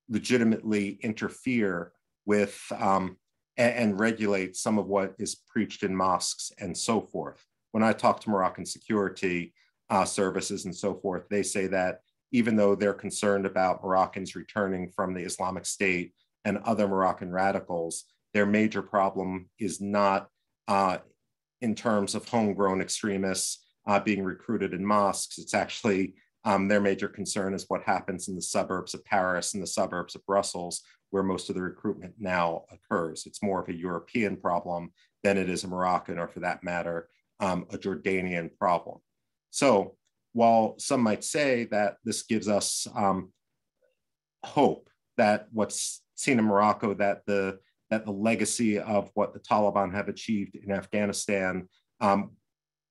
legitimately 0.09 0.99
interfere 1.01 1.91
with 2.25 2.61
um, 2.77 3.17
and, 3.57 3.73
and, 3.75 3.99
regulate 3.99 4.55
some 4.55 4.77
of 4.77 4.85
what 4.85 5.15
is 5.19 5.41
preached 5.49 5.83
in 5.83 5.95
mosques 5.95 6.51
and 6.59 6.77
so 6.77 7.01
forth. 7.01 7.43
When 7.71 7.83
I 7.83 7.93
talk 7.93 8.19
to 8.21 8.29
Moroccan 8.29 8.65
security 8.65 9.53
uh, 9.89 10.05
services 10.05 10.65
and 10.65 10.75
so 10.75 10.93
forth, 10.93 11.23
they 11.29 11.43
say 11.43 11.67
that 11.67 12.01
even 12.31 12.55
though 12.55 12.75
they're 12.75 12.93
concerned 12.93 13.45
about 13.45 13.83
Moroccans 13.83 14.35
returning 14.35 14.91
from 14.91 15.13
the 15.13 15.23
Islamic 15.23 15.65
State 15.65 16.13
and 16.45 16.59
other 16.59 16.87
Moroccan 16.87 17.31
radicals, 17.31 18.05
their 18.33 18.45
major 18.45 18.81
problem 18.81 19.49
is 19.59 19.81
not 19.81 20.29
uh, 20.67 20.99
in 21.61 21.75
terms 21.75 22.15
of 22.15 22.27
homegrown 22.27 22.81
extremists 22.81 23.65
uh, 23.87 23.99
being 23.99 24.23
recruited 24.23 24.73
in 24.73 24.85
mosques. 24.85 25.37
It's 25.37 25.53
actually 25.53 26.15
um, 26.45 26.67
their 26.67 26.79
major 26.79 27.07
concern 27.07 27.53
is 27.53 27.65
what 27.67 27.83
happens 27.83 28.27
in 28.27 28.35
the 28.35 28.41
suburbs 28.41 28.93
of 28.93 29.03
Paris 29.03 29.53
and 29.53 29.63
the 29.63 29.67
suburbs 29.67 30.15
of 30.15 30.25
Brussels, 30.25 30.81
where 31.09 31.23
most 31.23 31.49
of 31.49 31.55
the 31.55 31.61
recruitment 31.61 32.13
now 32.17 32.63
occurs. 32.71 33.25
It's 33.25 33.43
more 33.43 33.61
of 33.61 33.67
a 33.67 33.75
European 33.75 34.37
problem 34.37 34.91
than 35.23 35.37
it 35.37 35.49
is 35.49 35.63
a 35.63 35.67
Moroccan, 35.67 36.17
or 36.17 36.27
for 36.27 36.39
that 36.39 36.63
matter, 36.63 37.09
um, 37.39 37.65
a 37.71 37.77
Jordanian 37.77 38.49
problem. 38.57 38.99
So 39.49 39.97
while 40.33 40.75
some 40.77 41.01
might 41.01 41.23
say 41.23 41.65
that 41.71 41.97
this 42.05 42.23
gives 42.23 42.47
us 42.47 42.87
um, 42.95 43.33
hope 44.45 44.89
that 45.17 45.47
what's 45.51 46.01
seen 46.15 46.39
in 46.39 46.45
Morocco, 46.45 46.93
that 46.93 47.25
the 47.25 47.59
that 47.89 48.05
the 48.05 48.11
legacy 48.11 48.79
of 48.79 49.09
what 49.13 49.33
the 49.33 49.39
Taliban 49.39 49.93
have 49.93 50.07
achieved 50.07 50.55
in 50.55 50.71
Afghanistan, 50.71 51.67
um, 52.01 52.31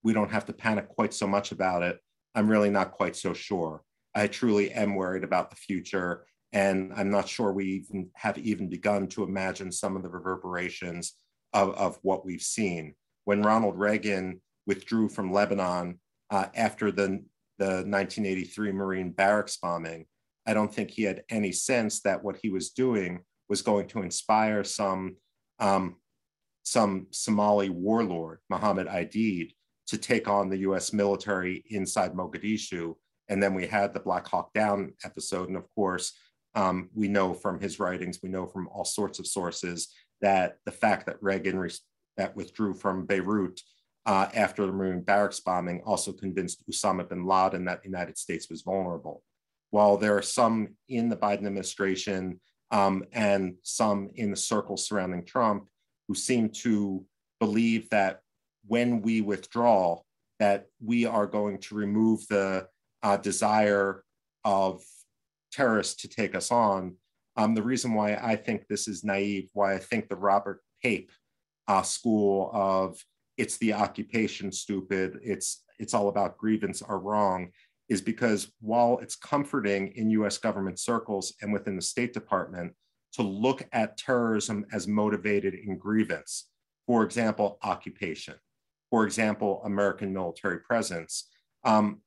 we 0.03 0.13
don't 0.13 0.31
have 0.31 0.47
to 0.47 0.53
panic 0.53 0.89
quite 0.89 1.15
so 1.15 1.27
much 1.27 1.53
about 1.53 1.83
it. 1.83 1.99
I'm 2.35 2.49
really 2.49 2.71
not 2.71 2.93
quite 2.93 3.17
so 3.17 3.33
sure. 3.33 3.83
I 4.15 4.27
truly 4.27 4.73
am 4.73 4.95
worried 4.95 5.25
about 5.25 5.51
the 5.51 5.57
future, 5.57 6.27
and 6.53 6.93
I'm 6.97 7.11
not 7.11 7.29
sure 7.29 7.53
we 7.53 7.85
even 7.91 8.11
have 8.15 8.39
even 8.39 8.69
begun 8.69 9.07
to 9.09 9.23
imagine 9.23 9.71
some 9.71 9.97
of 9.97 10.03
the 10.03 10.09
reverberations 10.09 11.15
of, 11.53 11.75
of 11.75 11.99
what 12.03 12.25
we've 12.25 12.43
seen. 12.43 12.95
When 13.25 13.43
Ronald 13.43 13.79
Reagan 13.79 14.41
withdrew 14.67 15.09
from 15.09 15.33
Lebanon 15.33 16.01
uh, 16.31 16.47
after 16.55 16.91
the, 16.91 17.25
the 17.59 17.85
1983 17.87 18.73
Marine 18.73 19.11
barracks 19.11 19.57
bombing, 19.57 20.07
I 20.47 20.55
don't 20.55 20.73
think 20.73 20.91
he 20.91 21.03
had 21.03 21.25
any 21.29 21.53
sense 21.53 22.01
that 22.01 22.25
what 22.25 22.39
he 22.41 22.49
was 22.49 22.71
doing 22.71 23.21
was 23.49 23.63
going 23.63 23.87
to 23.89 24.03
inspire 24.03 24.65
some 24.65 25.17
um, 25.59 25.97
some 26.63 27.07
Somali 27.11 27.71
warlord, 27.71 28.39
Mohammed 28.51 28.87
Aidid, 28.89 29.53
to 29.87 29.97
take 29.97 30.29
on 30.29 30.49
the 30.49 30.59
US 30.59 30.93
military 30.93 31.65
inside 31.71 32.13
Mogadishu. 32.13 32.95
And 33.29 33.43
then 33.43 33.55
we 33.55 33.67
had 33.67 33.93
the 33.93 34.01
Black 34.01 34.27
Hawk 34.29 34.53
Down 34.53 34.93
episode. 35.05 35.49
And 35.49 35.57
of 35.57 35.67
course, 35.75 36.13
um, 36.55 36.91
we 36.95 37.09
know 37.09 37.35
from 37.35 37.61
his 37.61 37.81
writings, 37.81 38.21
we 38.23 38.29
know 38.29 38.47
from 38.47 38.69
all 38.69 38.85
sorts 38.85 39.19
of 39.19 39.27
sources 39.27 39.89
that 40.21 40.59
the 40.65 40.73
fact 40.73 41.07
that 41.07 41.23
Reagan 41.23 41.59
re- 41.59 41.71
that 42.17 42.37
withdrew 42.37 42.75
from 42.75 43.07
Beirut 43.07 43.61
uh, 44.07 44.29
after 44.35 44.67
the 44.67 44.73
Marine 44.73 45.03
barracks 45.03 45.41
bombing 45.41 45.83
also 45.85 46.13
convinced 46.13 46.65
Osama 46.69 47.09
bin 47.09 47.27
Laden 47.27 47.65
that 47.67 47.83
the 47.83 47.89
United 47.89 48.19
States 48.19 48.49
was 48.51 48.63
vulnerable. 48.63 49.23
While 49.71 49.97
there 49.99 50.17
are 50.17 50.23
some 50.23 50.77
in 50.89 51.09
the 51.09 51.17
Biden 51.17 51.47
administration 51.47 52.41
um, 52.71 53.05
and 53.13 53.55
some 53.63 54.11
in 54.15 54.31
the 54.31 54.37
circles 54.37 54.87
surrounding 54.87 55.25
Trump 55.25 55.67
who 56.07 56.15
seem 56.15 56.49
to 56.51 57.05
believe 57.41 57.89
that 57.91 58.21
when 58.67 59.01
we 59.03 59.21
withdraw, 59.21 60.01
that 60.39 60.67
we 60.85 61.05
are 61.05 61.27
going 61.27 61.59
to 61.59 61.75
remove 61.75 62.27
the 62.29 62.67
uh, 63.03 63.17
desire 63.17 64.05
of 64.45 64.83
terrorists 65.53 66.03
to 66.03 66.09
take 66.09 66.35
us 66.35 66.51
on. 66.51 66.95
Um, 67.37 67.55
the 67.55 67.63
reason 67.63 67.95
why 67.95 68.15
I 68.15 68.37
think 68.37 68.67
this 68.67 68.89
is 68.89 69.05
naive, 69.05 69.49
why 69.53 69.75
I 69.75 69.79
think 69.79 70.09
the 70.09 70.17
Robert 70.17 70.61
Pape 70.83 71.11
uh, 71.67 71.83
school 71.83 72.51
of 72.53 73.03
it's 73.37 73.57
the 73.59 73.73
occupation 73.73 74.51
stupid, 74.51 75.21
it's 75.23 75.65
it's 75.79 75.95
all 75.95 76.09
about 76.09 76.39
grievance 76.39 76.83
are 76.83 76.99
wrong, 76.99 77.51
is 77.89 78.01
because 78.01 78.53
while 78.61 78.99
it's 79.01 79.17
comforting 79.17 79.93
in 79.97 80.11
US 80.11 80.39
government 80.39 80.79
circles 80.79 81.35
and 81.41 81.53
within 81.53 81.77
the 81.77 81.83
State 81.83 82.13
Department 82.13 82.75
to 83.13 83.23
look 83.23 83.67
at 83.73 83.97
terrorism 83.97 84.67
as 84.73 84.87
motivated 84.87 85.55
in 85.55 85.79
grievance, 85.79 86.51
for 86.87 87.03
example, 87.03 87.59
occupation, 87.63 88.35
for 88.91 89.05
example, 89.05 89.63
American 89.65 90.13
military 90.13 90.61
presence. 90.61 91.29
Um, 91.65 92.01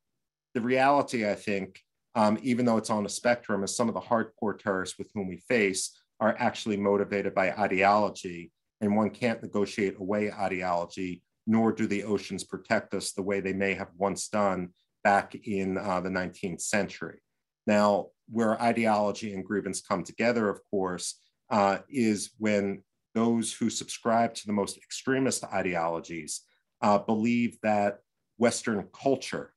the 0.54 0.62
reality, 0.62 1.28
I 1.28 1.36
think, 1.36 1.80
um, 2.14 2.38
even 2.42 2.66
though 2.66 2.78
it's 2.78 2.90
on 2.90 3.06
a 3.06 3.10
spectrum, 3.10 3.64
is 3.64 3.76
some 3.76 3.88
of 3.88 3.94
the 3.94 4.02
hardcore 4.02 4.58
terrorists 4.58 4.98
with 4.98 5.10
whom 5.14 5.28
we 5.28 5.38
face 5.38 5.98
are 6.20 6.36
actually 6.38 6.78
motivated 6.78 7.34
by 7.34 7.52
ideology, 7.54 8.52
and 8.82 8.96
one 8.96 9.10
can't 9.10 9.42
negotiate 9.42 9.96
away 10.00 10.32
ideology, 10.32 11.24
nor 11.48 11.72
do 11.72 11.88
the 11.88 12.04
oceans 12.04 12.44
protect 12.44 12.94
us 12.94 13.14
the 13.14 13.24
way 13.24 13.40
they 13.40 13.54
may 13.54 13.74
have 13.74 13.90
once 13.98 14.28
done 14.28 14.70
back 15.04 15.36
in 15.36 15.78
uh, 15.78 16.02
the 16.02 16.10
19th 16.10 16.62
century. 16.62 17.20
Now, 17.68 18.08
where 18.30 18.62
ideology 18.62 19.34
and 19.34 19.46
grievance 19.46 19.82
come 19.82 20.04
together, 20.04 20.50
of 20.50 20.62
course, 20.70 21.20
uh, 21.50 21.80
is 21.90 22.32
when 22.38 22.84
those 23.14 23.54
who 23.54 23.70
subscribe 23.70 24.34
to 24.36 24.48
the 24.48 24.54
most 24.54 24.78
extremist 24.78 25.44
ideologies 25.44 26.42
uh, 26.82 26.98
believe 26.98 27.58
that 27.62 28.00
Western 28.38 28.88
culture 28.94 29.54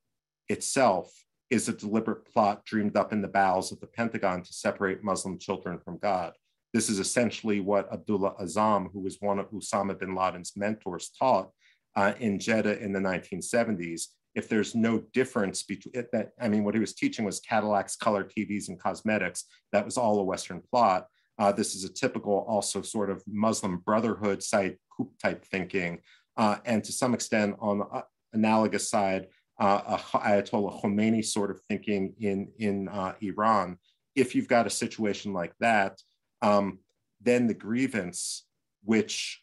itself 0.49 1.13
is 1.51 1.69
a 1.69 1.73
deliberate 1.73 2.25
plot 2.25 2.65
dreamed 2.65 2.97
up 2.97 3.13
in 3.13 3.23
the 3.23 3.29
bowels 3.29 3.71
of 3.71 3.81
the 3.81 3.87
Pentagon 3.87 4.43
to 4.43 4.53
separate 4.53 5.05
Muslim 5.05 5.39
children 5.39 5.79
from 5.79 5.99
God. 5.99 6.33
This 6.73 6.89
is 6.91 6.99
essentially 6.99 7.61
what 7.61 7.91
Abdullah 7.93 8.35
Azzam, 8.41 8.91
who 8.93 9.01
was 9.01 9.19
one 9.21 9.39
of 9.39 9.51
Osama 9.53 9.99
bin 9.99 10.15
Laden's 10.15 10.55
mentors, 10.57 11.11
taught 11.17 11.51
uh, 11.95 12.15
in 12.19 12.41
Jeddah 12.41 12.83
in 12.83 12.93
the 12.93 12.99
1970s. 12.99 14.09
If 14.35 14.49
there's 14.49 14.75
no 14.75 15.03
difference 15.13 15.63
between 15.63 16.07
that, 16.13 16.33
I 16.41 16.49
mean, 16.49 16.65
what 16.65 16.75
he 16.75 16.81
was 16.81 16.95
teaching 16.95 17.25
was 17.25 17.41
Cadillacs, 17.41 17.97
color 17.97 18.25
TVs, 18.25 18.69
and 18.69 18.81
cosmetics. 18.81 19.45
That 19.73 19.85
was 19.85 19.97
all 19.97 20.19
a 20.19 20.25
Western 20.25 20.61
plot. 20.71 21.07
Uh, 21.39 21.53
this 21.53 21.75
is 21.75 21.85
a 21.85 21.93
typical, 21.93 22.45
also 22.49 22.83
sort 22.83 23.11
of 23.11 23.23
Muslim 23.27 23.79
Brotherhood 23.79 24.43
site 24.43 24.79
type 25.23 25.45
thinking 25.45 26.01
uh, 26.37 26.57
and 26.65 26.83
to 26.85 26.93
some 26.93 27.15
extent 27.15 27.57
on 27.61 27.79
the 27.79 27.87
uh, 27.87 28.03
analogous 28.33 28.89
side, 28.89 29.29
uh, 29.61 29.97
Ayatollah 29.99 30.83
Khomeini 30.83 31.25
sort 31.25 31.51
of 31.51 31.61
thinking 31.69 32.15
in, 32.19 32.49
in 32.59 32.89
uh, 32.89 33.15
Iran. 33.21 33.79
If 34.17 34.35
you've 34.35 34.49
got 34.49 34.67
a 34.67 34.71
situation 34.71 35.33
like 35.33 35.53
that, 35.61 36.01
um, 36.43 36.81
then 37.21 37.47
the 37.47 37.55
grievance 37.55 38.45
which 38.83 39.43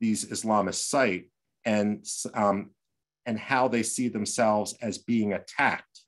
these 0.00 0.24
Islamists 0.24 0.88
cite 0.88 1.30
and, 1.64 2.04
um, 2.34 2.70
and 3.26 3.38
how 3.38 3.68
they 3.68 3.82
see 3.82 4.08
themselves 4.08 4.74
as 4.82 4.98
being 4.98 5.32
attacked. 5.32 6.00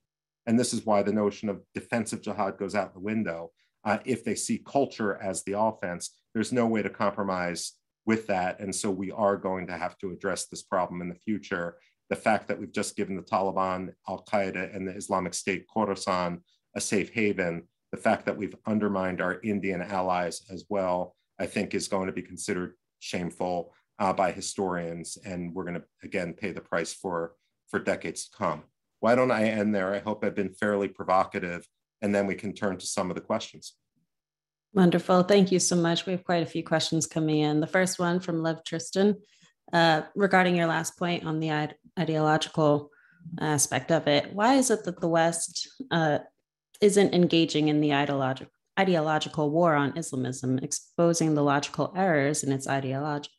And 0.46 0.58
this 0.58 0.72
is 0.72 0.84
why 0.84 1.02
the 1.02 1.12
notion 1.12 1.48
of 1.48 1.62
defensive 1.74 2.22
jihad 2.22 2.58
goes 2.58 2.74
out 2.74 2.92
the 2.92 3.00
window. 3.00 3.50
Uh, 3.84 3.98
if 4.04 4.24
they 4.24 4.34
see 4.34 4.62
culture 4.66 5.16
as 5.22 5.42
the 5.44 5.58
offense, 5.58 6.10
there's 6.34 6.52
no 6.52 6.66
way 6.66 6.82
to 6.82 6.90
compromise 6.90 7.72
with 8.06 8.26
that. 8.26 8.60
And 8.60 8.74
so 8.74 8.90
we 8.90 9.10
are 9.10 9.36
going 9.36 9.66
to 9.68 9.76
have 9.76 9.96
to 9.98 10.10
address 10.10 10.46
this 10.46 10.62
problem 10.62 11.00
in 11.00 11.08
the 11.08 11.14
future. 11.14 11.76
The 12.10 12.16
fact 12.16 12.48
that 12.48 12.58
we've 12.58 12.72
just 12.72 12.96
given 12.96 13.16
the 13.16 13.22
Taliban, 13.22 13.92
Al 14.08 14.24
Qaeda, 14.30 14.74
and 14.74 14.86
the 14.86 14.94
Islamic 14.94 15.34
State 15.34 15.66
Khorasan 15.74 16.40
a 16.74 16.80
safe 16.80 17.12
haven, 17.12 17.62
the 17.92 17.96
fact 17.96 18.26
that 18.26 18.36
we've 18.36 18.56
undermined 18.66 19.20
our 19.20 19.40
Indian 19.42 19.80
allies 19.80 20.42
as 20.50 20.64
well, 20.68 21.14
I 21.38 21.46
think 21.46 21.74
is 21.74 21.88
going 21.88 22.06
to 22.06 22.12
be 22.12 22.22
considered 22.22 22.74
shameful 22.98 23.72
uh, 23.98 24.12
by 24.12 24.32
historians. 24.32 25.18
And 25.24 25.54
we're 25.54 25.64
going 25.64 25.74
to, 25.80 25.84
again, 26.02 26.34
pay 26.34 26.52
the 26.52 26.60
price 26.60 26.92
for, 26.92 27.34
for 27.68 27.78
decades 27.78 28.28
to 28.28 28.36
come. 28.36 28.64
Why 29.00 29.14
don't 29.14 29.30
I 29.30 29.44
end 29.44 29.74
there? 29.74 29.94
I 29.94 29.98
hope 29.98 30.24
I've 30.24 30.34
been 30.34 30.54
fairly 30.54 30.88
provocative, 30.88 31.66
and 32.00 32.14
then 32.14 32.26
we 32.26 32.34
can 32.34 32.54
turn 32.54 32.78
to 32.78 32.86
some 32.86 33.10
of 33.10 33.16
the 33.16 33.20
questions. 33.20 33.74
Wonderful. 34.72 35.22
Thank 35.22 35.52
you 35.52 35.58
so 35.58 35.76
much. 35.76 36.06
We 36.06 36.12
have 36.12 36.24
quite 36.24 36.42
a 36.42 36.46
few 36.46 36.64
questions 36.64 37.06
coming 37.06 37.40
in. 37.40 37.60
The 37.60 37.66
first 37.66 37.98
one 37.98 38.18
from 38.18 38.42
Lev 38.42 38.64
Tristan 38.64 39.16
uh, 39.72 40.02
regarding 40.14 40.56
your 40.56 40.66
last 40.66 40.98
point 40.98 41.24
on 41.24 41.38
the 41.38 41.50
ide- 41.50 41.76
ideological 41.98 42.90
aspect 43.40 43.92
of 43.92 44.08
it. 44.08 44.32
Why 44.32 44.54
is 44.54 44.70
it 44.70 44.84
that 44.84 45.00
the 45.00 45.08
West 45.08 45.68
uh, 45.90 46.18
isn't 46.80 47.14
engaging 47.14 47.68
in 47.68 47.80
the 47.80 47.94
ideological 47.94 48.50
ideological 48.78 49.50
war 49.50 49.74
on 49.74 49.96
Islamism, 49.96 50.58
exposing 50.58 51.34
the 51.34 51.42
logical 51.42 51.92
errors 51.96 52.42
in 52.42 52.52
its 52.52 52.66
ideology. 52.66 53.30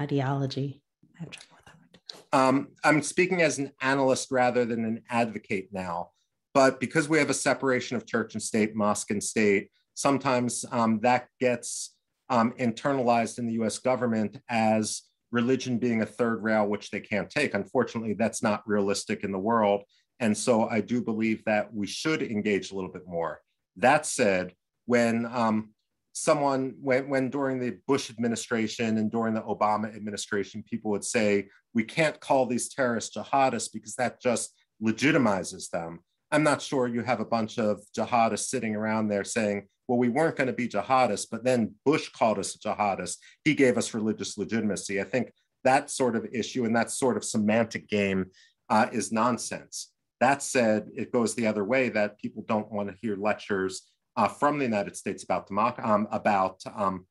Ideology. 0.00 0.82
I 1.16 1.20
have 1.20 1.30
trouble 1.30 1.56
with 1.56 1.64
that. 1.66 2.38
Um, 2.38 2.68
I'm 2.82 3.02
speaking 3.02 3.42
as 3.42 3.58
an 3.58 3.72
analyst 3.80 4.30
rather 4.30 4.64
than 4.64 4.84
an 4.84 5.02
advocate 5.08 5.68
now, 5.72 6.10
but 6.52 6.80
because 6.80 7.08
we 7.08 7.18
have 7.18 7.30
a 7.30 7.34
separation 7.34 7.96
of 7.96 8.06
church 8.06 8.34
and 8.34 8.42
state, 8.42 8.74
mosque 8.74 9.10
and 9.10 9.22
state, 9.22 9.70
sometimes 9.94 10.64
um, 10.70 11.00
that 11.00 11.28
gets 11.40 11.94
um, 12.30 12.52
internalized 12.58 13.38
in 13.38 13.46
the 13.46 13.54
US 13.54 13.78
government 13.78 14.40
as 14.48 15.02
religion 15.30 15.78
being 15.78 16.02
a 16.02 16.06
third 16.06 16.42
rail, 16.42 16.66
which 16.66 16.90
they 16.90 17.00
can't 17.00 17.28
take. 17.28 17.54
Unfortunately, 17.54 18.14
that's 18.14 18.42
not 18.42 18.62
realistic 18.66 19.24
in 19.24 19.32
the 19.32 19.38
world. 19.38 19.82
And 20.20 20.36
so 20.36 20.68
I 20.68 20.80
do 20.80 21.02
believe 21.02 21.44
that 21.44 21.74
we 21.74 21.86
should 21.86 22.22
engage 22.22 22.70
a 22.70 22.74
little 22.74 22.90
bit 22.90 23.06
more. 23.06 23.40
That 23.76 24.06
said, 24.06 24.54
when 24.86 25.26
um, 25.26 25.73
someone, 26.14 26.74
when, 26.80 27.08
when 27.08 27.28
during 27.28 27.58
the 27.58 27.76
Bush 27.86 28.08
administration 28.08 28.98
and 28.98 29.10
during 29.10 29.34
the 29.34 29.42
Obama 29.42 29.94
administration, 29.94 30.62
people 30.62 30.90
would 30.92 31.04
say, 31.04 31.48
we 31.74 31.82
can't 31.82 32.18
call 32.20 32.46
these 32.46 32.72
terrorists 32.72 33.16
jihadists 33.16 33.70
because 33.72 33.96
that 33.96 34.22
just 34.22 34.54
legitimizes 34.82 35.68
them. 35.70 35.98
I'm 36.30 36.44
not 36.44 36.62
sure 36.62 36.86
you 36.86 37.02
have 37.02 37.20
a 37.20 37.24
bunch 37.24 37.58
of 37.58 37.80
jihadists 37.96 38.48
sitting 38.48 38.76
around 38.76 39.08
there 39.08 39.24
saying, 39.24 39.66
well, 39.88 39.98
we 39.98 40.08
weren't 40.08 40.36
going 40.36 40.46
to 40.46 40.52
be 40.52 40.68
jihadists, 40.68 41.26
but 41.30 41.44
then 41.44 41.74
Bush 41.84 42.08
called 42.10 42.38
us 42.38 42.56
jihadists. 42.56 43.18
He 43.44 43.54
gave 43.54 43.76
us 43.76 43.92
religious 43.92 44.38
legitimacy. 44.38 45.00
I 45.00 45.04
think 45.04 45.32
that 45.64 45.90
sort 45.90 46.14
of 46.14 46.26
issue 46.32 46.64
and 46.64 46.76
that 46.76 46.92
sort 46.92 47.16
of 47.16 47.24
semantic 47.24 47.88
game 47.88 48.26
uh, 48.70 48.86
is 48.92 49.12
nonsense. 49.12 49.90
That 50.20 50.42
said, 50.42 50.90
it 50.94 51.12
goes 51.12 51.34
the 51.34 51.48
other 51.48 51.64
way 51.64 51.88
that 51.88 52.18
people 52.18 52.44
don't 52.46 52.70
want 52.70 52.88
to 52.88 52.96
hear 53.00 53.16
lectures 53.16 53.82
uh, 54.16 54.28
from 54.28 54.58
the 54.58 54.64
United 54.64 54.96
States 54.96 55.24
about 55.24 55.48
democ- 55.48 55.84
um, 55.84 56.06
about 56.10 56.60
um, 56.74 57.06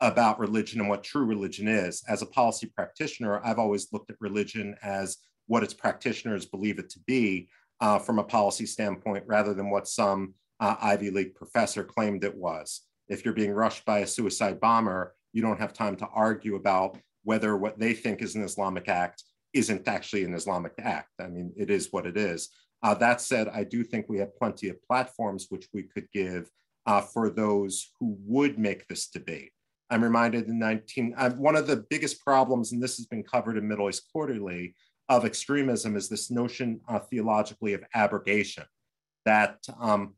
about 0.00 0.38
religion 0.38 0.80
and 0.80 0.88
what 0.88 1.04
true 1.04 1.24
religion 1.24 1.68
is. 1.68 2.02
As 2.08 2.22
a 2.22 2.26
policy 2.26 2.70
practitioner, 2.74 3.40
I've 3.44 3.58
always 3.58 3.92
looked 3.92 4.10
at 4.10 4.16
religion 4.20 4.74
as 4.82 5.18
what 5.46 5.62
its 5.62 5.74
practitioners 5.74 6.46
believe 6.46 6.78
it 6.78 6.90
to 6.90 7.00
be 7.06 7.48
uh, 7.80 7.98
from 7.98 8.18
a 8.18 8.24
policy 8.24 8.66
standpoint, 8.66 9.24
rather 9.26 9.54
than 9.54 9.70
what 9.70 9.88
some 9.88 10.34
uh, 10.60 10.76
Ivy 10.80 11.10
League 11.10 11.34
professor 11.34 11.84
claimed 11.84 12.24
it 12.24 12.36
was. 12.36 12.82
If 13.08 13.24
you're 13.24 13.34
being 13.34 13.52
rushed 13.52 13.84
by 13.84 14.00
a 14.00 14.06
suicide 14.06 14.60
bomber, 14.60 15.14
you 15.32 15.42
don't 15.42 15.60
have 15.60 15.72
time 15.72 15.96
to 15.96 16.08
argue 16.14 16.56
about 16.56 16.98
whether 17.24 17.56
what 17.56 17.78
they 17.78 17.92
think 17.92 18.22
is 18.22 18.34
an 18.34 18.42
Islamic 18.42 18.88
act 18.88 19.24
isn't 19.52 19.88
actually 19.88 20.24
an 20.24 20.34
Islamic 20.34 20.72
act. 20.78 21.10
I 21.20 21.28
mean, 21.28 21.52
it 21.56 21.70
is 21.70 21.92
what 21.92 22.06
it 22.06 22.16
is. 22.16 22.50
Uh, 22.84 22.92
that 22.92 23.22
said, 23.22 23.48
I 23.48 23.64
do 23.64 23.82
think 23.82 24.10
we 24.10 24.18
have 24.18 24.36
plenty 24.36 24.68
of 24.68 24.82
platforms 24.82 25.46
which 25.48 25.68
we 25.72 25.84
could 25.84 26.06
give 26.12 26.50
uh, 26.84 27.00
for 27.00 27.30
those 27.30 27.90
who 27.98 28.18
would 28.26 28.58
make 28.58 28.86
this 28.86 29.06
debate. 29.08 29.52
I'm 29.88 30.04
reminded 30.04 30.48
in 30.48 30.58
19, 30.58 31.14
uh, 31.16 31.30
one 31.30 31.56
of 31.56 31.66
the 31.66 31.86
biggest 31.88 32.22
problems, 32.22 32.72
and 32.72 32.82
this 32.82 32.96
has 32.98 33.06
been 33.06 33.22
covered 33.22 33.56
in 33.56 33.66
Middle 33.66 33.88
East 33.88 34.10
Quarterly, 34.12 34.74
of 35.08 35.24
extremism 35.24 35.96
is 35.96 36.10
this 36.10 36.30
notion 36.30 36.80
uh, 36.86 36.98
theologically 36.98 37.72
of 37.72 37.82
abrogation, 37.94 38.64
that, 39.24 39.58
um, 39.80 40.14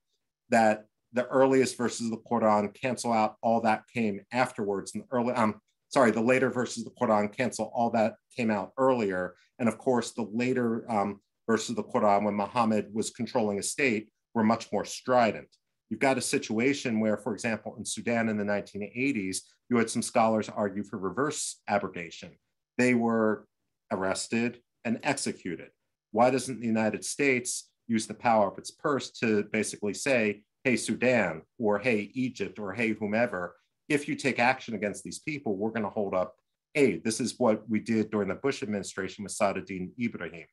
that 0.49 0.87
the 1.12 1.26
earliest 1.26 1.76
verses 1.76 2.06
of 2.06 2.11
the 2.11 2.28
Quran 2.28 2.75
cancel 2.75 3.12
out 3.12 3.37
all 3.42 3.61
that 3.61 3.85
came 3.94 4.20
afterwards. 4.32 4.92
And 4.94 5.04
the 5.04 5.08
early, 5.12 5.35
um, 5.35 5.61
sorry, 5.88 6.11
the 6.11 6.20
later 6.20 6.50
verses 6.50 6.85
of 6.85 6.92
the 6.92 7.06
Quran 7.06 7.35
cancel 7.37 7.70
all 7.75 7.90
that 7.90 8.16
came 8.37 8.50
out 8.50 8.73
earlier. 8.76 9.35
And 9.61 9.68
of 9.68 9.78
course, 9.78 10.12
the 10.12 10.28
later 10.32 10.85
um, 10.90 11.20
versus 11.46 11.76
the 11.76 11.84
Quran 11.84 12.24
when 12.24 12.34
Muhammad 12.34 12.88
was 12.92 13.10
controlling 13.10 13.58
a 13.58 13.62
state 13.62 14.08
were 14.34 14.44
much 14.44 14.70
more 14.72 14.84
strident. 14.84 15.48
You've 15.88 16.00
got 16.00 16.18
a 16.18 16.22
situation 16.22 17.00
where, 17.00 17.16
for 17.16 17.32
example, 17.32 17.76
in 17.78 17.84
Sudan 17.84 18.28
in 18.28 18.36
the 18.36 18.44
1980s, 18.44 19.38
you 19.70 19.76
had 19.76 19.90
some 19.90 20.02
scholars 20.02 20.48
argue 20.48 20.82
for 20.82 20.98
reverse 20.98 21.60
abrogation. 21.68 22.32
They 22.76 22.94
were 22.94 23.47
arrested 23.92 24.60
and 24.84 24.99
executed. 25.02 25.68
Why 26.10 26.30
doesn't 26.30 26.60
the 26.60 26.66
United 26.66 27.04
States 27.04 27.71
use 27.86 28.06
the 28.06 28.14
power 28.14 28.50
of 28.50 28.58
its 28.58 28.71
purse 28.71 29.10
to 29.21 29.44
basically 29.52 29.94
say, 29.94 30.42
hey, 30.64 30.76
Sudan, 30.76 31.42
or 31.58 31.78
hey, 31.78 32.10
Egypt, 32.14 32.58
or 32.58 32.73
hey, 32.73 32.92
whomever, 32.92 33.54
if 33.88 34.08
you 34.08 34.16
take 34.16 34.40
action 34.40 34.75
against 34.75 35.04
these 35.04 35.21
people, 35.21 35.56
we're 35.56 35.71
going 35.71 35.84
to 35.84 35.88
hold 35.88 36.14
up 36.14 36.34
aid. 36.75 37.04
This 37.04 37.21
is 37.21 37.38
what 37.38 37.68
we 37.68 37.78
did 37.78 38.10
during 38.10 38.28
the 38.28 38.34
Bush 38.34 38.62
administration 38.62 39.23
with 39.23 39.32
Saad 39.32 39.56
Eddin 39.56 39.92
Ibrahim 40.00 40.47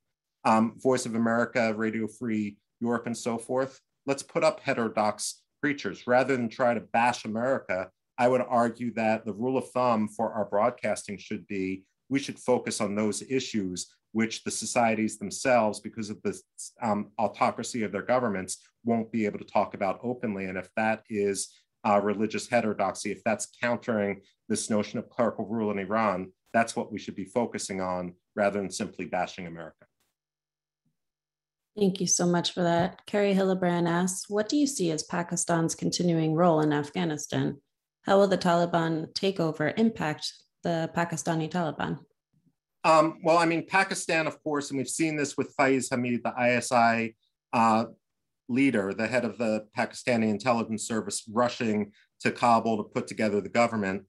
um, 0.46 0.80
Voice 0.80 1.06
of 1.06 1.16
America, 1.16 1.74
Radio 1.74 2.08
Free 2.08 2.58
Europe, 2.80 3.06
and 3.06 3.18
so 3.18 3.38
forth. 3.38 3.80
Let's 4.06 4.24
put 4.24 4.44
up 4.44 4.60
heterodox 4.60 5.42
preachers 5.62 6.06
rather 6.08 6.36
than 6.36 6.50
try 6.50 6.74
to 6.74 6.82
bash 6.82 7.26
America. 7.26 7.90
I 8.18 8.28
would 8.28 8.42
argue 8.48 8.94
that 8.94 9.26
the 9.26 9.34
rule 9.34 9.58
of 9.58 9.70
thumb 9.72 10.08
for 10.08 10.34
our 10.34 10.46
broadcasting 10.46 11.18
should 11.18 11.48
be 11.48 11.84
we 12.10 12.20
should 12.20 12.38
focus 12.38 12.82
on 12.82 12.96
those 12.96 13.24
issues 13.24 13.94
which 14.12 14.44
the 14.44 14.52
societies 14.52 15.18
themselves, 15.18 15.80
because 15.80 16.12
of 16.12 16.22
the 16.22 16.40
um, 16.82 17.10
autocracy 17.18 17.84
of 17.84 17.92
their 17.92 18.04
governments, 18.04 18.60
won't 18.86 19.12
be 19.12 19.26
able 19.26 19.40
to 19.40 19.46
talk 19.46 19.74
about 19.74 20.00
openly. 20.04 20.46
And 20.46 20.58
if 20.58 20.70
that 20.78 21.04
is 21.10 21.60
uh, 21.84 22.00
religious 22.00 22.48
heterodoxy, 22.48 23.12
if 23.12 23.24
that's 23.24 23.50
countering 23.60 24.22
this 24.48 24.70
notion 24.70 25.00
of 25.00 25.10
clerical 25.10 25.48
rule 25.48 25.72
in 25.72 25.80
Iran, 25.80 26.32
that's 26.54 26.76
what 26.76 26.92
we 26.92 27.00
should 27.00 27.16
be 27.16 27.26
focusing 27.26 27.82
on 27.82 28.14
rather 28.36 28.60
than 28.62 28.70
simply 28.70 29.06
bashing 29.06 29.48
America. 29.48 29.86
Thank 31.78 32.00
you 32.00 32.08
so 32.08 32.28
much 32.28 32.54
for 32.54 32.62
that. 32.62 33.06
Carrie 33.08 33.34
Hillebrand 33.34 33.90
asks, 33.90 34.30
what 34.30 34.48
do 34.48 34.58
you 34.58 34.68
see 34.68 34.92
as 34.92 35.04
Pakistan's 35.04 35.74
continuing 35.74 36.36
role 36.36 36.62
in 36.62 36.72
Afghanistan? 36.72 37.60
How 38.04 38.20
will 38.20 38.28
the 38.28 38.38
Taliban 38.38 39.12
takeover 39.14 39.74
impact 39.78 40.34
the 40.62 40.92
Pakistani 40.96 41.50
Taliban? 41.50 42.00
Um, 42.84 43.20
well, 43.24 43.38
I 43.38 43.46
mean, 43.46 43.66
Pakistan, 43.66 44.28
of 44.28 44.42
course, 44.44 44.70
and 44.70 44.78
we've 44.78 44.90
seen 44.90 45.16
this 45.16 45.36
with 45.36 45.56
Faiz 45.56 45.90
Hamid, 45.90 46.22
the 46.24 46.34
ISI 46.38 47.16
uh, 47.54 47.86
leader, 48.50 48.94
the 48.94 49.08
head 49.08 49.26
of 49.26 49.38
the 49.38 49.66
Pakistani 49.76 50.30
intelligence 50.30 50.86
service, 50.86 51.24
rushing 51.32 51.92
to 52.20 52.32
Kabul 52.32 52.78
to 52.78 52.84
put 52.84 53.08
together 53.08 53.42
the 53.42 53.50
government. 53.50 54.04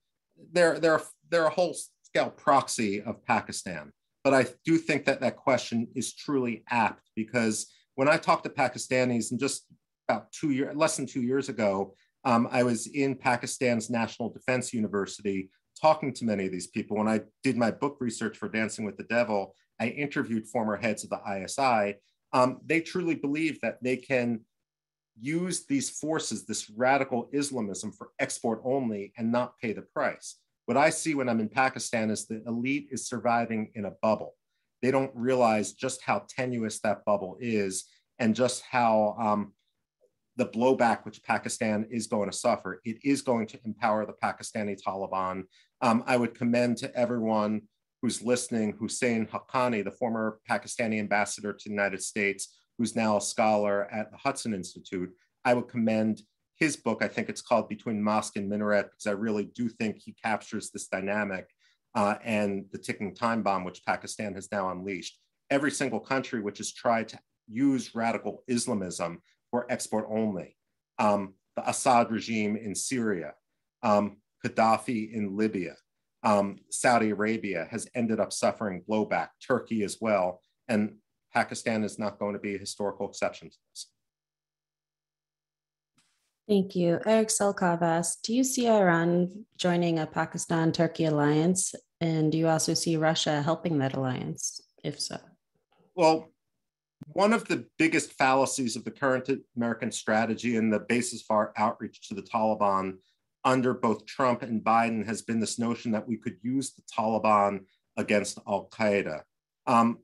They're, 0.53 0.79
they're, 0.79 1.01
they're 1.31 1.47
a 1.47 1.51
whole 1.51 1.77
scale 2.03 2.31
proxy 2.31 3.01
of 3.01 3.25
Pakistan. 3.25 3.93
But 4.25 4.35
I 4.35 4.47
do 4.65 4.79
think 4.79 5.05
that 5.05 5.21
that 5.21 5.37
question 5.37 5.87
is 5.95 6.15
truly 6.15 6.65
apt 6.71 7.11
because 7.15 7.71
when 7.95 8.09
I 8.09 8.17
talked 8.17 8.45
to 8.45 8.51
Pakistanis, 8.51 9.31
and 9.31 9.39
just 9.39 9.67
about 10.09 10.33
two 10.33 10.51
years, 10.51 10.75
less 10.75 10.97
than 10.97 11.07
two 11.07 11.23
years 11.23 11.51
ago, 11.51 11.95
um, 12.25 12.49
I 12.51 12.63
was 12.63 12.87
in 12.87 13.15
Pakistan's 13.15 13.91
National 13.91 14.31
Defense 14.31 14.73
University 14.73 15.51
talking 15.81 16.13
to 16.15 16.25
many 16.25 16.47
of 16.47 16.53
these 16.53 16.69
people. 16.69 16.97
When 16.97 17.09
I 17.09 17.21
did 17.43 17.57
my 17.57 17.71
book 17.71 17.99
research 18.01 18.39
for 18.39 18.49
Dancing 18.49 18.85
with 18.85 18.97
the 18.97 19.05
Devil, 19.05 19.55
I 19.79 19.89
interviewed 19.89 20.49
former 20.49 20.77
heads 20.77 21.05
of 21.05 21.11
the 21.11 21.21
ISI. 21.29 21.97
Um, 22.33 22.61
they 22.65 22.81
truly 22.81 23.15
believe 23.15 23.61
that 23.61 23.83
they 23.83 23.97
can 23.97 24.41
use 25.21 25.67
these 25.67 25.91
forces, 25.91 26.47
this 26.47 26.71
radical 26.71 27.29
Islamism 27.33 27.93
for 27.93 28.11
export 28.19 28.61
only 28.65 29.13
and 29.17 29.31
not 29.31 29.59
pay 29.59 29.73
the 29.73 29.83
price. 29.83 30.37
What 30.67 30.77
I 30.77 30.91
see 30.91 31.15
when 31.15 31.29
I'm 31.29 31.41
in 31.41 31.49
Pakistan 31.49 32.11
is 32.11 32.27
the 32.27 32.43
elite 32.47 32.89
is 32.91 33.07
surviving 33.07 33.71
in 33.75 33.85
a 33.85 33.93
bubble. 34.03 34.35
They 34.83 34.91
don't 34.91 35.11
realize 35.15 35.73
just 35.73 36.03
how 36.03 36.25
tenuous 36.29 36.81
that 36.81 37.05
bubble 37.05 37.37
is 37.41 37.85
and 38.19 38.35
just 38.35 38.63
how 38.63 39.17
um, 39.19 39.53
the 40.37 40.47
blowback 40.47 41.05
which 41.05 41.23
Pakistan 41.23 41.87
is 41.91 42.07
going 42.07 42.31
to 42.31 42.37
suffer. 42.37 42.81
It 42.85 42.99
is 43.05 43.23
going 43.23 43.47
to 43.49 43.61
empower 43.65 44.07
the 44.07 44.15
Pakistani 44.15 44.81
Taliban. 44.81 45.45
Um, 45.81 46.03
I 46.07 46.17
would 46.17 46.35
commend 46.35 46.79
to 46.79 46.95
everyone 46.97 47.63
who's 48.03 48.23
listening 48.23 48.77
Hussein 48.79 49.27
Haqqani, 49.27 49.85
the 49.85 49.91
former 49.91 50.41
Pakistani 50.49 50.99
ambassador 50.99 51.53
to 51.53 51.65
the 51.65 51.71
United 51.71 52.03
States, 52.03 52.57
who's 52.79 52.97
now 52.97 53.17
a 53.17 53.21
scholar 53.21 53.89
at 53.93 54.11
the 54.11 54.19
Hudson 54.19 54.55
Institute. 54.55 55.11
I 55.45 55.55
would 55.55 55.69
commend 55.69 56.23
his 56.57 56.77
book, 56.77 57.03
I 57.03 57.09
think 57.09 57.29
it's 57.29 57.43
called 57.43 57.69
Between 57.69 58.03
Mosque 58.03 58.37
and 58.37 58.51
Minaret, 58.51 58.85
because 58.85 59.07
I 59.07 59.13
really 59.13 59.45
do 59.45 59.69
think 59.69 59.99
he 59.99 60.13
captures 60.13 60.71
this 60.71 60.87
dynamic 60.87 61.49
uh, 61.95 62.17
and 62.25 62.65
the 62.73 62.79
ticking 62.79 63.15
time 63.15 63.43
bomb, 63.43 63.65
which 63.65 63.85
Pakistan 63.85 64.35
has 64.35 64.51
now 64.51 64.71
unleashed. 64.71 65.19
Every 65.51 65.71
single 65.71 66.01
country 66.01 66.41
which 66.41 66.59
has 66.59 66.73
tried 66.73 67.09
to 67.09 67.19
use 67.49 67.95
radical 67.95 68.43
Islamism 68.49 69.21
for 69.51 69.71
export 69.71 70.07
only, 70.09 70.57
um, 70.99 71.35
the 71.57 71.69
Assad 71.69 72.11
regime 72.11 72.57
in 72.57 72.75
Syria, 72.75 73.35
um, 73.83 74.17
Gaddafi 74.45 75.13
in 75.13 75.37
Libya, 75.37 75.77
um, 76.25 76.57
Saudi 76.71 77.11
Arabia 77.11 77.69
has 77.71 77.87
ended 77.95 78.19
up 78.19 78.33
suffering 78.33 78.83
blowback, 78.89 79.29
Turkey 79.47 79.83
as 79.83 79.99
well, 80.01 80.41
and 80.69 80.97
Pakistan 81.33 81.85
is 81.85 81.99
not 81.99 82.19
going 82.19 82.33
to 82.33 82.39
be 82.39 82.55
a 82.55 82.59
historical 82.59 83.09
exception 83.09 83.51
to 83.51 83.57
this. 83.71 83.91
Thank 86.47 86.77
you. 86.77 87.01
Eric 87.07 87.29
Selkov 87.29 88.17
do 88.23 88.35
you 88.35 88.45
see 88.45 88.69
Iran 88.69 89.47
joining 89.57 89.99
a 89.99 90.07
Pakistan-Turkey 90.07 91.07
alliance? 91.07 91.75
And 92.01 92.31
do 92.31 92.37
you 92.37 92.49
also 92.49 92.75
see 92.75 92.99
Russia 92.99 93.41
helping 93.41 93.79
that 93.79 93.95
alliance, 93.95 94.61
if 94.83 95.01
so? 95.01 95.19
Well, 95.95 96.29
one 97.07 97.33
of 97.33 97.49
the 97.49 97.67
biggest 97.79 98.13
fallacies 98.13 98.77
of 98.77 98.85
the 98.85 98.91
current 98.91 99.31
American 99.57 99.91
strategy 99.91 100.57
and 100.57 100.71
the 100.71 100.81
basis 100.81 101.23
for 101.23 101.37
our 101.37 101.53
outreach 101.57 102.09
to 102.09 102.15
the 102.15 102.23
Taliban 102.23 102.99
under 103.45 103.73
both 103.73 104.05
Trump 104.05 104.43
and 104.43 104.63
Biden 104.63 105.07
has 105.07 105.23
been 105.23 105.41
this 105.41 105.59
notion 105.59 105.93
that 105.93 106.07
we 106.07 106.17
could 106.17 106.37
use 106.43 106.75
the 106.75 106.83
Taliban 106.83 107.61
against 107.97 108.39
Al 108.47 108.69
Qaeda. 108.69 109.23
Um, 109.67 109.99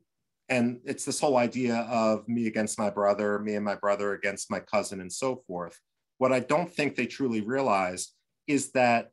and 0.48 0.80
it's 0.84 1.04
this 1.04 1.20
whole 1.20 1.36
idea 1.36 1.76
of 1.90 2.26
me 2.28 2.46
against 2.46 2.78
my 2.78 2.90
brother, 2.90 3.38
me 3.38 3.54
and 3.54 3.64
my 3.64 3.76
brother 3.76 4.14
against 4.14 4.50
my 4.50 4.60
cousin, 4.60 5.00
and 5.00 5.12
so 5.12 5.36
forth. 5.46 5.78
What 6.20 6.34
I 6.34 6.40
don't 6.40 6.70
think 6.70 6.96
they 6.96 7.06
truly 7.06 7.40
realize 7.40 8.10
is 8.46 8.72
that 8.72 9.10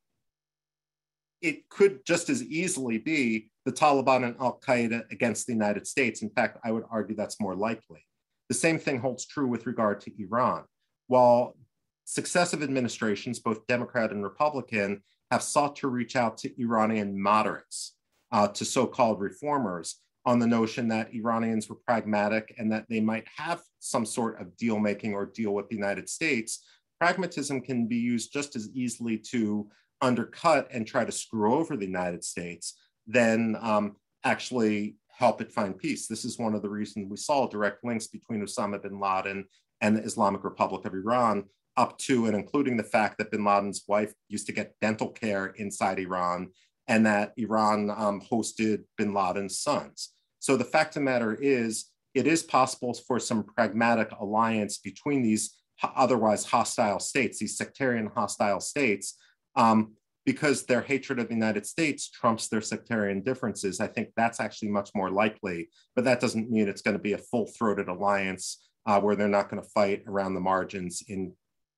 it 1.41 1.70
could 1.70 2.06
just 2.06 2.30
as 2.30 2.43
easily 2.43 2.98
be 2.98 3.50
the 3.63 3.72
Taliban 3.72 4.26
and 4.26 4.36
Al 4.41 4.60
Qaeda 4.60 5.10
against 5.10 5.48
the 5.48 5.54
United 5.54 5.88
States. 5.88 6.22
In 6.22 6.30
fact, 6.30 6.58
I 6.65 6.74
would 6.74 6.84
argue 6.91 7.15
that's 7.15 7.39
more 7.39 7.56
likely. 7.56 8.06
The 8.50 8.56
same 8.56 8.78
thing 8.78 9.00
holds 9.00 9.26
true 9.26 9.48
with 9.48 9.65
regard 9.65 10.02
to 10.02 10.12
Iran. 10.22 10.65
While 11.08 11.56
successive 12.04 12.62
administrations, 12.62 13.39
both 13.39 13.65
Democrat 13.67 14.12
and 14.12 14.22
Republican, 14.22 15.02
have 15.32 15.41
sought 15.41 15.78
to 15.78 15.88
reach 15.88 16.17
out 16.17 16.38
to 16.39 16.62
Iranian 16.62 17.17
moderates, 17.17 17.96
uh, 18.34 18.50
to 18.50 18.65
so 18.65 18.86
called 18.86 19.22
reformers, 19.22 20.02
on 20.26 20.39
the 20.39 20.48
notion 20.48 20.89
that 20.89 21.13
Iranians 21.13 21.70
were 21.70 21.78
pragmatic 21.88 22.54
and 22.58 22.70
that 22.70 22.86
they 22.89 23.00
might 23.00 23.26
have 23.38 23.62
some 23.80 24.06
sort 24.06 24.41
of 24.41 24.58
deal 24.58 24.78
making 24.78 25.13
or 25.13 25.26
deal 25.26 25.54
with 25.54 25.70
the 25.70 25.76
United 25.76 26.10
States, 26.10 26.65
pragmatism 27.00 27.62
can 27.62 27.88
be 27.88 27.98
used 27.98 28.34
just 28.34 28.56
as 28.56 28.70
easily 28.74 29.18
to 29.18 29.70
undercut 30.02 30.68
and 30.72 30.86
try 30.86 31.04
to 31.04 31.12
screw 31.12 31.56
over 31.56 31.76
the 31.76 31.86
United 31.86 32.24
States 32.24 32.78
than 33.08 33.58
um, 33.62 33.96
actually 34.24 34.96
help 35.08 35.42
it 35.42 35.52
find 35.52 35.78
peace. 35.78 36.08
This 36.08 36.26
is 36.26 36.38
one 36.38 36.54
of 36.54 36.62
the 36.62 36.70
reasons 36.70 37.08
we 37.10 37.18
saw 37.18 37.48
direct 37.48 37.84
links 37.84 38.08
between 38.08 38.42
Osama 38.42 38.82
bin 38.82 39.00
Laden 39.00 39.46
and 39.82 39.96
the 39.96 40.04
Islamic 40.04 40.44
Republic 40.44 40.86
of 40.86 40.94
Iran, 40.94 41.46
up 41.76 41.98
to 42.00 42.26
and 42.26 42.36
including 42.36 42.78
the 42.78 42.84
fact 42.84 43.18
that 43.18 43.32
bin 43.32 43.44
Laden's 43.44 43.84
wife 43.88 44.14
used 44.30 44.48
to 44.48 44.54
get 44.54 44.76
dental 44.82 45.10
care 45.10 45.48
inside 45.58 46.00
Iran 46.00 46.50
and 46.88 47.06
that 47.06 47.34
Iran 47.38 47.90
um, 47.90 48.22
hosted 48.22 48.84
bin 48.98 49.14
Laden's 49.14 49.60
sons. 49.60 50.14
So 50.40 50.56
the 50.56 50.64
fact 50.64 50.96
of 50.96 51.02
the 51.02 51.06
matter 51.06 51.34
is, 51.36 51.86
it 52.14 52.26
is 52.26 52.42
possible 52.42 52.94
for 52.94 53.20
some 53.20 53.44
pragmatic 53.44 54.10
alliance 54.20 54.80
between 54.80 55.22
these 55.22 55.57
otherwise 55.84 56.46
hostile 56.46 57.00
states, 57.00 57.40
these 57.40 57.58
sectarian 57.58 58.10
hostile 58.13 58.60
states, 58.60 59.18
um, 59.56 59.94
because 60.26 60.66
their 60.66 60.82
hatred 60.82 61.20
of 61.20 61.30
the 61.30 61.34
United 61.34 61.66
States 61.66 62.10
trumps 62.10 62.48
their 62.50 62.62
sectarian 62.62 63.22
differences. 63.22 63.80
I 63.80 63.88
think 63.88 64.10
that's 64.16 64.40
actually 64.40 64.70
much 64.70 64.90
more 64.94 65.10
likely, 65.10 65.70
but 65.96 66.04
that 66.06 66.20
doesn't 66.20 66.52
mean 66.52 66.68
it's 66.68 66.82
going 66.82 66.98
to 66.98 67.02
be 67.02 67.13
a 67.13 67.18
full 67.18 67.48
throated 67.48 67.88
alliance 67.88 68.68
uh, 68.86 69.00
where 69.00 69.16
they're 69.16 69.28
not 69.28 69.50
going 69.50 69.62
to 69.62 69.70
fight 69.70 70.04
around 70.08 70.34
the 70.34 70.40
margins 70.40 71.04
in 71.08 71.34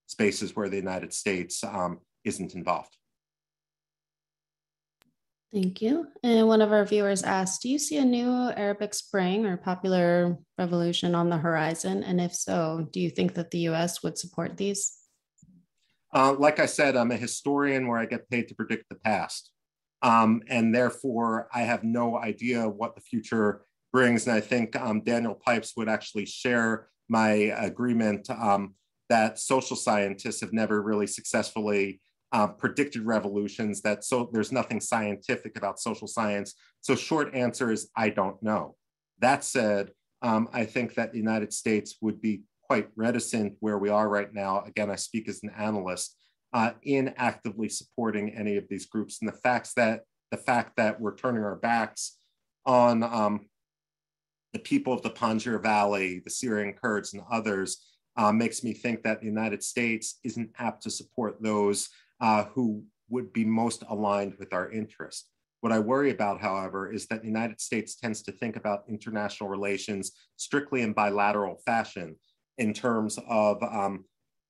spaces 0.06 0.56
where 0.56 0.68
the 0.68 0.76
United 0.76 1.12
States 1.12 1.62
um, 1.62 1.98
isn't 2.24 2.54
involved. 2.54 2.96
Thank 5.52 5.82
you. 5.82 6.06
And 6.22 6.46
one 6.46 6.62
of 6.62 6.70
our 6.70 6.84
viewers 6.84 7.24
asked, 7.24 7.62
do 7.62 7.68
you 7.68 7.78
see 7.78 7.98
a 7.98 8.04
new 8.04 8.30
Arabic 8.50 8.94
Spring 8.94 9.46
or 9.46 9.56
popular 9.56 10.38
revolution 10.56 11.16
on 11.16 11.28
the 11.28 11.36
horizon? 11.36 12.04
And 12.04 12.20
if 12.20 12.32
so, 12.32 12.88
do 12.92 13.00
you 13.00 13.10
think 13.10 13.34
that 13.34 13.50
the 13.50 13.68
US 13.70 14.02
would 14.02 14.16
support 14.16 14.56
these? 14.56 14.96
Uh, 16.14 16.34
like 16.34 16.60
I 16.60 16.66
said, 16.66 16.96
I'm 16.96 17.10
a 17.10 17.16
historian 17.16 17.88
where 17.88 17.98
I 17.98 18.06
get 18.06 18.30
paid 18.30 18.46
to 18.48 18.54
predict 18.54 18.88
the 18.88 18.96
past. 18.96 19.50
Um, 20.02 20.42
and 20.48 20.74
therefore, 20.74 21.48
I 21.52 21.62
have 21.62 21.82
no 21.82 22.16
idea 22.16 22.68
what 22.68 22.94
the 22.94 23.02
future 23.02 23.62
brings. 23.92 24.26
And 24.26 24.36
I 24.36 24.40
think 24.40 24.76
um, 24.76 25.02
Daniel 25.02 25.34
Pipes 25.34 25.74
would 25.76 25.88
actually 25.88 26.26
share 26.26 26.88
my 27.08 27.30
agreement 27.58 28.30
um, 28.30 28.74
that 29.08 29.40
social 29.40 29.76
scientists 29.76 30.40
have 30.40 30.52
never 30.52 30.80
really 30.80 31.08
successfully 31.08 32.00
uh, 32.32 32.48
predicted 32.48 33.02
revolutions 33.02 33.82
that 33.82 34.04
so 34.04 34.30
there's 34.32 34.52
nothing 34.52 34.80
scientific 34.80 35.56
about 35.56 35.80
social 35.80 36.06
science. 36.06 36.54
So 36.80 36.94
short 36.94 37.34
answer 37.34 37.70
is 37.70 37.90
I 37.96 38.10
don't 38.10 38.40
know. 38.42 38.76
That 39.18 39.44
said, 39.44 39.90
um, 40.22 40.48
I 40.52 40.64
think 40.64 40.94
that 40.94 41.12
the 41.12 41.18
United 41.18 41.52
States 41.52 41.96
would 42.00 42.20
be 42.20 42.42
quite 42.62 42.88
reticent 42.94 43.54
where 43.60 43.78
we 43.78 43.88
are 43.88 44.08
right 44.08 44.32
now. 44.32 44.62
Again, 44.62 44.90
I 44.90 44.96
speak 44.96 45.28
as 45.28 45.42
an 45.42 45.50
analyst 45.58 46.16
uh, 46.52 46.72
in 46.82 47.14
actively 47.16 47.68
supporting 47.68 48.30
any 48.30 48.56
of 48.56 48.68
these 48.68 48.86
groups. 48.86 49.18
And 49.20 49.28
the 49.28 49.36
facts 49.36 49.74
that 49.74 50.02
the 50.30 50.36
fact 50.36 50.76
that 50.76 51.00
we're 51.00 51.16
turning 51.16 51.42
our 51.42 51.56
backs 51.56 52.18
on 52.64 53.02
um, 53.02 53.48
the 54.52 54.58
people 54.58 54.92
of 54.92 55.02
the 55.02 55.10
Panjshir 55.10 55.60
Valley, 55.60 56.20
the 56.24 56.30
Syrian 56.30 56.72
Kurds, 56.72 57.12
and 57.12 57.22
others 57.30 57.84
uh, 58.16 58.32
makes 58.32 58.62
me 58.62 58.72
think 58.72 59.02
that 59.02 59.20
the 59.20 59.26
United 59.26 59.62
States 59.62 60.18
isn't 60.24 60.50
apt 60.58 60.82
to 60.84 60.90
support 60.90 61.42
those 61.42 61.88
uh, 62.20 62.44
who 62.54 62.84
would 63.08 63.32
be 63.32 63.44
most 63.44 63.82
aligned 63.88 64.34
with 64.38 64.52
our 64.52 64.70
interest. 64.70 65.28
What 65.60 65.72
I 65.72 65.78
worry 65.78 66.10
about, 66.10 66.40
however, 66.40 66.90
is 66.90 67.06
that 67.06 67.20
the 67.20 67.26
United 67.26 67.60
States 67.60 67.96
tends 67.96 68.22
to 68.22 68.32
think 68.32 68.56
about 68.56 68.84
international 68.88 69.50
relations 69.50 70.12
strictly 70.36 70.82
in 70.82 70.92
bilateral 70.92 71.60
fashion 71.66 72.16
in 72.56 72.72
terms 72.72 73.18
of 73.28 73.62
um, 73.62 74.04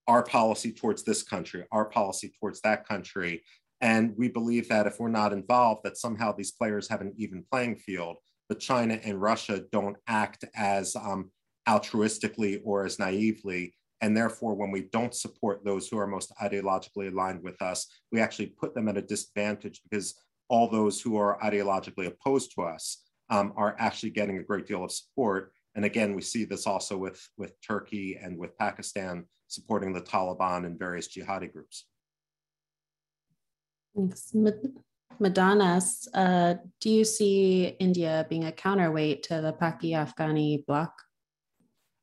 our 0.07 0.23
policy 0.23 0.73
towards 0.73 1.03
this 1.03 1.23
country, 1.23 1.65
our 1.73 1.85
policy 1.85 2.33
towards 2.39 2.61
that 2.61 2.87
country. 2.87 3.43
And 3.81 4.15
we 4.17 4.29
believe 4.29 4.69
that 4.69 4.87
if 4.87 5.01
we're 5.01 5.09
not 5.09 5.33
involved, 5.33 5.83
that 5.85 5.97
somehow 5.97 6.33
these 6.33 6.53
players 6.53 6.89
have 6.89 7.01
an 7.01 7.13
even 7.17 7.45
playing 7.51 7.77
field, 7.77 8.17
but 8.49 8.61
China 8.61 9.01
and 9.03 9.21
Russia 9.21 9.65
don't 9.73 9.97
act 10.07 10.45
as 10.55 10.95
um, 10.97 11.31
altruistically 11.69 12.61
or 12.65 12.85
as 12.85 12.99
naively 12.99 13.75
and 14.01 14.17
therefore, 14.17 14.55
when 14.55 14.71
we 14.71 14.89
don't 14.93 15.15
support 15.15 15.65
those 15.65 15.89
who 15.89 15.99
are 15.99 16.07
most 16.07 16.33
ideologically 16.41 17.13
aligned 17.13 17.43
with 17.43 17.61
us, 17.61 17.87
we 18.11 18.21
actually 18.21 18.47
put 18.47 18.75
them 18.75 18.89
at 18.89 18.97
a 18.97 19.03
disadvantage 19.03 19.83
because 19.83 20.15
all 20.49 20.69
those 20.69 21.01
who 21.01 21.17
are 21.17 21.39
ideologically 21.43 22.07
opposed 22.07 22.55
to 22.55 22.63
us 22.63 23.05
um, 23.29 23.53
are 23.57 23.77
actually 23.79 24.11
getting 24.11 24.39
a 24.39 24.43
great 24.43 24.67
deal 24.67 24.83
of 24.83 24.91
support. 24.91 25.53
And 25.75 25.85
again, 25.85 26.15
we 26.15 26.23
see 26.23 26.45
this 26.45 26.67
also 26.67 26.97
with, 26.97 27.27
with 27.37 27.55
Turkey 27.61 28.19
and 28.21 28.37
with 28.37 28.57
Pakistan 28.59 29.27
supporting 29.49 29.93
the 29.93 30.01
Taliban 30.01 30.67
and 30.67 30.79
various 30.79 31.09
jihadi 31.09 31.53
groups. 31.53 31.87
Thanks. 33.95 34.33
Madonna, 35.19 35.81
uh, 36.15 36.55
do 36.81 36.91
you 36.91 37.05
see 37.05 37.77
India 37.79 38.27
being 38.31 38.45
a 38.45 38.53
counterweight 38.53 39.25
to 39.25 39.41
the 39.41 39.53
Paki-Afghani 39.53 40.65
bloc? 40.67 40.93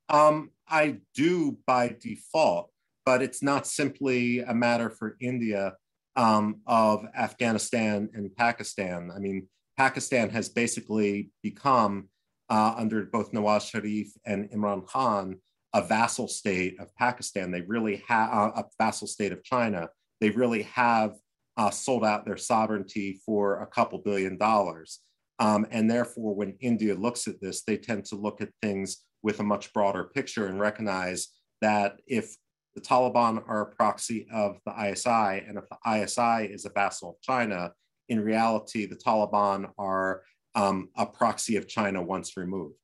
Um, 0.09 0.51
I 0.69 0.97
do 1.15 1.57
by 1.65 1.95
default, 1.99 2.71
but 3.05 3.21
it's 3.21 3.41
not 3.41 3.67
simply 3.67 4.39
a 4.39 4.53
matter 4.53 4.89
for 4.89 5.17
India 5.21 5.73
um, 6.15 6.61
of 6.65 7.05
Afghanistan 7.15 8.09
and 8.13 8.35
Pakistan. 8.35 9.11
I 9.15 9.19
mean, 9.19 9.47
Pakistan 9.77 10.29
has 10.31 10.49
basically 10.49 11.29
become, 11.43 12.09
uh, 12.49 12.73
under 12.75 13.05
both 13.05 13.31
Nawaz 13.31 13.69
Sharif 13.69 14.07
and 14.25 14.49
Imran 14.49 14.85
Khan, 14.87 15.37
a 15.73 15.81
vassal 15.81 16.27
state 16.27 16.79
of 16.79 16.93
Pakistan. 16.95 17.51
They 17.51 17.61
really 17.61 18.03
have 18.07 18.29
uh, 18.33 18.51
a 18.55 18.63
vassal 18.79 19.07
state 19.07 19.31
of 19.31 19.43
China. 19.43 19.89
They 20.19 20.31
really 20.31 20.63
have 20.63 21.15
uh, 21.57 21.69
sold 21.69 22.03
out 22.03 22.25
their 22.25 22.37
sovereignty 22.37 23.21
for 23.25 23.61
a 23.61 23.67
couple 23.67 23.99
billion 23.99 24.37
dollars. 24.37 24.99
Um, 25.39 25.67
and 25.69 25.89
therefore, 25.89 26.33
when 26.33 26.57
India 26.59 26.95
looks 26.95 27.27
at 27.27 27.39
this, 27.41 27.63
they 27.63 27.77
tend 27.77 28.05
to 28.05 28.15
look 28.15 28.41
at 28.41 28.49
things 28.61 29.05
with 29.23 29.39
a 29.39 29.43
much 29.43 29.73
broader 29.73 30.05
picture 30.05 30.47
and 30.47 30.59
recognize 30.59 31.29
that 31.61 31.99
if 32.07 32.35
the 32.75 32.81
Taliban 32.81 33.43
are 33.47 33.61
a 33.61 33.75
proxy 33.75 34.27
of 34.31 34.59
the 34.65 34.71
ISI, 34.71 35.45
and 35.47 35.57
if 35.57 35.65
the 35.69 36.03
ISI 36.03 36.53
is 36.53 36.65
a 36.65 36.69
vassal 36.69 37.11
of 37.11 37.21
China, 37.21 37.71
in 38.09 38.19
reality, 38.19 38.85
the 38.85 38.95
Taliban 38.95 39.71
are 39.77 40.21
um, 40.55 40.89
a 40.95 41.05
proxy 41.05 41.55
of 41.55 41.67
China 41.67 42.01
once 42.01 42.37
removed. 42.37 42.75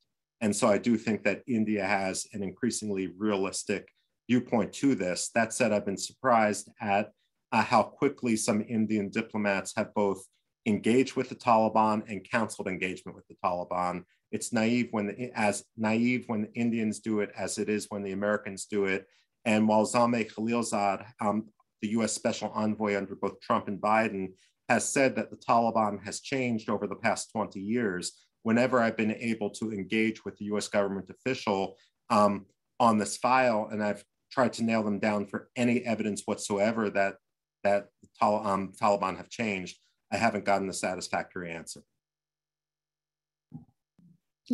And 0.41 0.55
so 0.55 0.67
I 0.67 0.77
do 0.77 0.97
think 0.97 1.23
that 1.23 1.43
India 1.47 1.85
has 1.85 2.27
an 2.33 2.43
increasingly 2.43 3.07
realistic 3.17 3.87
viewpoint 4.29 4.73
to 4.73 4.95
this. 4.95 5.29
That 5.35 5.53
said, 5.53 5.71
I've 5.71 5.85
been 5.85 5.97
surprised 5.97 6.69
at 6.81 7.11
uh, 7.51 7.63
how 7.63 7.83
quickly 7.83 8.35
some 8.35 8.65
Indian 8.67 9.09
diplomats 9.09 9.73
have 9.77 9.93
both 9.93 10.25
engaged 10.65 11.15
with 11.15 11.29
the 11.29 11.35
Taliban 11.35 12.03
and 12.09 12.27
counseled 12.29 12.67
engagement 12.67 13.15
with 13.15 13.27
the 13.27 13.35
Taliban 13.43 14.03
it's 14.33 14.51
naive 14.51 14.87
when 14.91 15.07
the, 15.07 15.31
as 15.35 15.63
naive 15.77 16.25
when 16.27 16.41
the 16.41 16.53
Indians 16.53 16.99
do 16.99 17.19
it 17.19 17.31
as 17.37 17.59
it 17.59 17.69
is 17.69 17.85
when 17.89 18.03
the 18.03 18.11
Americans 18.11 18.65
do 18.65 18.85
it. 18.85 19.05
And 19.45 19.67
while 19.67 19.85
Zalmay 19.85 20.31
Khalilzad, 20.33 21.05
um, 21.21 21.49
the 21.81 21.89
U.S. 21.89 22.13
Special 22.13 22.49
Envoy 22.49 22.97
under 22.97 23.15
both 23.15 23.39
Trump 23.41 23.67
and 23.67 23.79
Biden, 23.79 24.29
has 24.69 24.91
said 24.91 25.15
that 25.15 25.29
the 25.29 25.37
Taliban 25.37 26.03
has 26.03 26.19
changed 26.21 26.69
over 26.69 26.87
the 26.87 26.95
past 26.95 27.31
20 27.31 27.59
years. 27.59 28.13
Whenever 28.41 28.81
I've 28.81 28.97
been 28.97 29.15
able 29.19 29.51
to 29.51 29.71
engage 29.71 30.25
with 30.25 30.35
the 30.37 30.45
U.S. 30.45 30.67
government 30.67 31.11
official 31.11 31.77
um, 32.09 32.45
on 32.79 32.97
this 32.97 33.17
file, 33.17 33.69
and 33.71 33.83
I've 33.83 34.03
tried 34.31 34.53
to 34.53 34.63
nail 34.63 34.83
them 34.83 34.99
down 34.99 35.27
for 35.27 35.49
any 35.55 35.85
evidence 35.85 36.23
whatsoever 36.25 36.89
that 36.89 37.15
that 37.63 37.87
the 38.01 38.25
um, 38.27 38.73
Taliban 38.81 39.15
have 39.15 39.29
changed, 39.29 39.77
I 40.11 40.17
haven't 40.17 40.43
gotten 40.43 40.67
a 40.69 40.73
satisfactory 40.73 41.51
answer. 41.51 41.81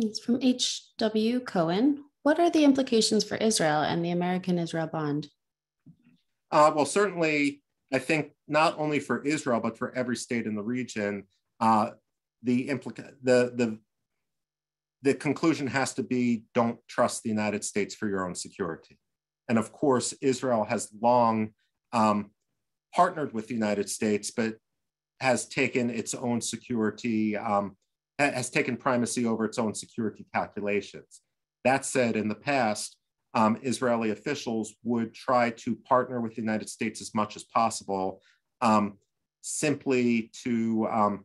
It's 0.02 0.18
from 0.18 0.38
H.W. 0.40 1.40
Cohen. 1.40 2.04
What 2.22 2.38
are 2.38 2.50
the 2.50 2.64
implications 2.64 3.22
for 3.22 3.36
Israel 3.36 3.82
and 3.82 4.04
the 4.04 4.10
American 4.10 4.58
Israel 4.58 4.86
bond? 4.86 5.28
Uh, 6.50 6.72
well, 6.74 6.86
certainly, 6.86 7.62
I 7.92 7.98
think 7.98 8.32
not 8.48 8.78
only 8.78 8.98
for 8.98 9.22
Israel, 9.24 9.60
but 9.60 9.76
for 9.76 9.94
every 9.94 10.16
state 10.16 10.46
in 10.46 10.54
the 10.54 10.62
region, 10.62 11.24
uh, 11.60 11.90
the, 12.42 12.68
implica- 12.68 13.14
the, 13.22 13.52
the, 13.54 13.78
the 15.02 15.14
conclusion 15.14 15.66
has 15.66 15.94
to 15.94 16.02
be 16.02 16.44
don't 16.54 16.78
trust 16.88 17.22
the 17.22 17.28
United 17.28 17.64
States 17.64 17.94
for 17.94 18.08
your 18.08 18.26
own 18.26 18.34
security. 18.34 18.98
And 19.48 19.58
of 19.58 19.72
course, 19.72 20.14
Israel 20.20 20.64
has 20.64 20.90
long 21.00 21.50
um, 21.92 22.30
partnered 22.94 23.34
with 23.34 23.48
the 23.48 23.54
United 23.54 23.90
States, 23.90 24.30
but 24.30 24.56
has 25.20 25.46
taken 25.46 25.90
its 25.90 26.14
own 26.14 26.40
security, 26.40 27.36
um, 27.36 27.76
has 28.20 28.50
taken 28.50 28.76
primacy 28.76 29.26
over 29.26 29.44
its 29.44 29.58
own 29.58 29.74
security 29.74 30.26
calculations. 30.34 31.20
That 31.64 31.84
said, 31.84 32.16
in 32.16 32.28
the 32.28 32.34
past, 32.34 32.96
um, 33.34 33.58
Israeli 33.62 34.10
officials 34.10 34.74
would 34.82 35.14
try 35.14 35.50
to 35.50 35.76
partner 35.76 36.20
with 36.20 36.34
the 36.34 36.42
United 36.42 36.68
States 36.68 37.00
as 37.00 37.14
much 37.14 37.36
as 37.36 37.44
possible, 37.44 38.20
um, 38.60 38.98
simply 39.40 40.30
to 40.42 40.88
um, 40.90 41.24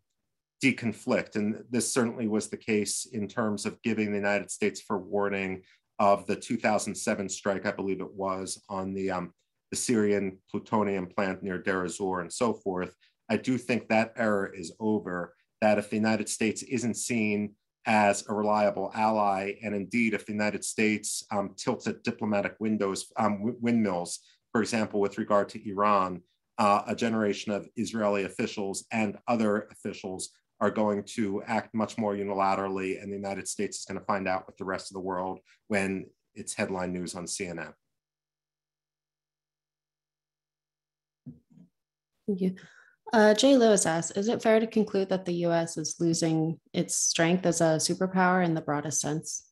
deconflict. 0.63 1.36
And 1.36 1.63
this 1.69 1.91
certainly 1.91 2.27
was 2.27 2.47
the 2.47 2.58
case 2.58 3.08
in 3.12 3.27
terms 3.27 3.65
of 3.65 3.81
giving 3.81 4.12
the 4.12 4.17
United 4.17 4.51
States 4.51 4.81
for 4.81 4.97
warning 4.97 5.63
of 5.99 6.25
the 6.27 6.36
2007 6.36 7.29
strike, 7.29 7.65
I 7.65 7.71
believe 7.71 8.01
it 8.01 8.13
was, 8.13 8.62
on 8.69 8.93
the, 8.93 9.12
um, 9.12 9.34
the 9.71 9.77
Syrian 9.77 10.38
plutonium 10.51 11.08
plant 11.08 11.41
near 11.41 11.58
Deir 11.58 11.86
ez-Zor 11.86 12.21
and 12.21 12.31
so 12.31 12.53
forth. 12.53 12.95
I 13.29 13.38
do 13.38 13.58
think 13.58 13.88
that 13.88 14.13
era 14.15 14.49
is 14.53 14.73
over, 14.79 15.34
that 15.62 15.78
if 15.78 15.89
the 15.89 15.96
United 15.96 16.30
States 16.30 16.63
isn't 16.63 16.96
seen 16.96 17.56
as 17.86 18.28
a 18.28 18.34
reliable 18.34 18.91
ally, 18.96 19.54
and 19.63 19.76
indeed, 19.76 20.13
if 20.13 20.26
the 20.26 20.32
United 20.32 20.65
States 20.65 21.24
um, 21.32 21.54
tilts 21.56 21.88
at 21.88 22.04
diplomatic 22.04 22.56
windows, 22.60 23.12
um, 23.18 23.56
windmills, 23.62 24.20
for 24.52 24.62
example, 24.62 25.00
with 25.00 25.18
regard 25.18 25.50
to 25.50 25.70
Iran, 25.70 26.22
uh, 26.58 26.82
a 26.88 26.96
generation 26.96 27.52
of 27.52 27.68
Israeli 27.76 28.24
officials 28.24 28.86
and 28.91 29.18
other 29.28 29.68
officials 29.72 30.30
are 30.62 30.72
going 30.72 31.04
to 31.04 31.44
act 31.44 31.76
much 31.76 31.98
more 31.98 32.15
unilaterally, 32.15 33.02
and 33.02 33.12
the 33.12 33.15
United 33.15 33.48
States 33.48 33.80
is 33.80 33.86
going 33.86 34.00
to 34.00 34.06
find 34.06 34.28
out 34.28 34.48
with 34.48 34.58
the 34.58 34.65
rest 34.65 34.89
of 34.89 34.94
the 34.94 35.02
world 35.02 35.39
when 35.68 36.06
it's 36.34 36.54
headline 36.54 36.94
news 36.94 37.13
on 37.15 37.26
CNN. 37.26 37.74
Thank 42.28 42.41
you. 42.41 42.56
Uh, 43.13 43.34
Jay 43.34 43.56
Lewis 43.56 43.86
asks 43.86 44.18
Is 44.18 44.28
it 44.28 44.41
fair 44.41 44.60
to 44.60 44.68
conclude 44.68 45.10
that 45.10 45.26
the 45.26 45.46
US 45.46 45.78
is 45.78 45.96
losing 46.00 46.60
its 46.74 46.96
strength 46.96 47.46
as 47.46 47.62
a 47.62 47.78
superpower 47.78 48.44
in 48.44 48.54
the 48.54 48.62
broadest 48.62 49.02
sense? 49.02 49.52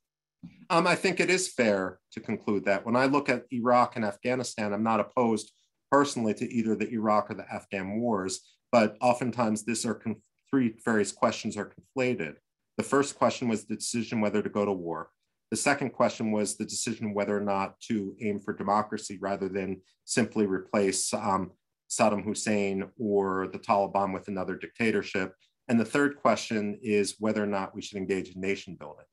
Um, 0.70 0.88
I 0.88 0.96
think 0.96 1.20
it 1.20 1.30
is 1.30 1.48
fair 1.48 2.00
to 2.12 2.20
conclude 2.20 2.66
that. 2.66 2.86
When 2.86 2.96
I 2.96 3.06
look 3.06 3.30
at 3.30 3.46
Iraq 3.52 3.96
and 3.96 4.04
Afghanistan, 4.04 4.74
I'm 4.74 4.84
not 4.84 5.00
opposed 5.00 5.52
personally 5.92 6.34
to 6.34 6.52
either 6.52 6.76
the 6.76 6.90
Iraq 6.92 7.30
or 7.30 7.36
the 7.36 7.52
Afghan 7.54 8.00
wars, 8.00 8.42
but 8.72 8.98
oftentimes 9.00 9.64
these 9.64 9.86
are 9.86 9.94
con- 9.94 10.22
three 10.50 10.74
various 10.84 11.12
questions 11.12 11.56
are 11.56 11.72
conflated. 11.72 12.36
The 12.78 12.84
first 12.84 13.16
question 13.16 13.48
was 13.48 13.66
the 13.66 13.76
decision 13.76 14.20
whether 14.20 14.42
to 14.42 14.50
go 14.50 14.66
to 14.66 14.72
war. 14.72 15.10
The 15.52 15.58
second 15.58 15.92
question 15.92 16.32
was 16.32 16.58
the 16.58 16.66
decision 16.66 17.14
whether 17.14 17.38
or 17.38 17.42
not 17.42 17.80
to 17.82 18.16
aim 18.22 18.40
for 18.40 18.54
democracy 18.54 19.20
rather 19.22 19.48
than 19.48 19.82
simply 20.04 20.48
replace 20.48 21.14
um, 21.14 21.52
Saddam 21.94 22.24
Hussein 22.24 22.86
or 22.98 23.48
the 23.52 23.60
Taliban 23.60 24.14
with 24.14 24.28
another 24.28 24.56
dictatorship. 24.56 25.36
And 25.68 25.80
the 25.80 25.86
third 25.86 26.18
question 26.18 26.80
is 26.82 27.16
whether 27.20 27.44
or 27.44 27.48
not 27.48 27.76
we 27.76 27.82
should 27.82 27.98
engage 27.98 28.30
in 28.30 28.42
nation 28.42 28.76
building. 28.76 29.06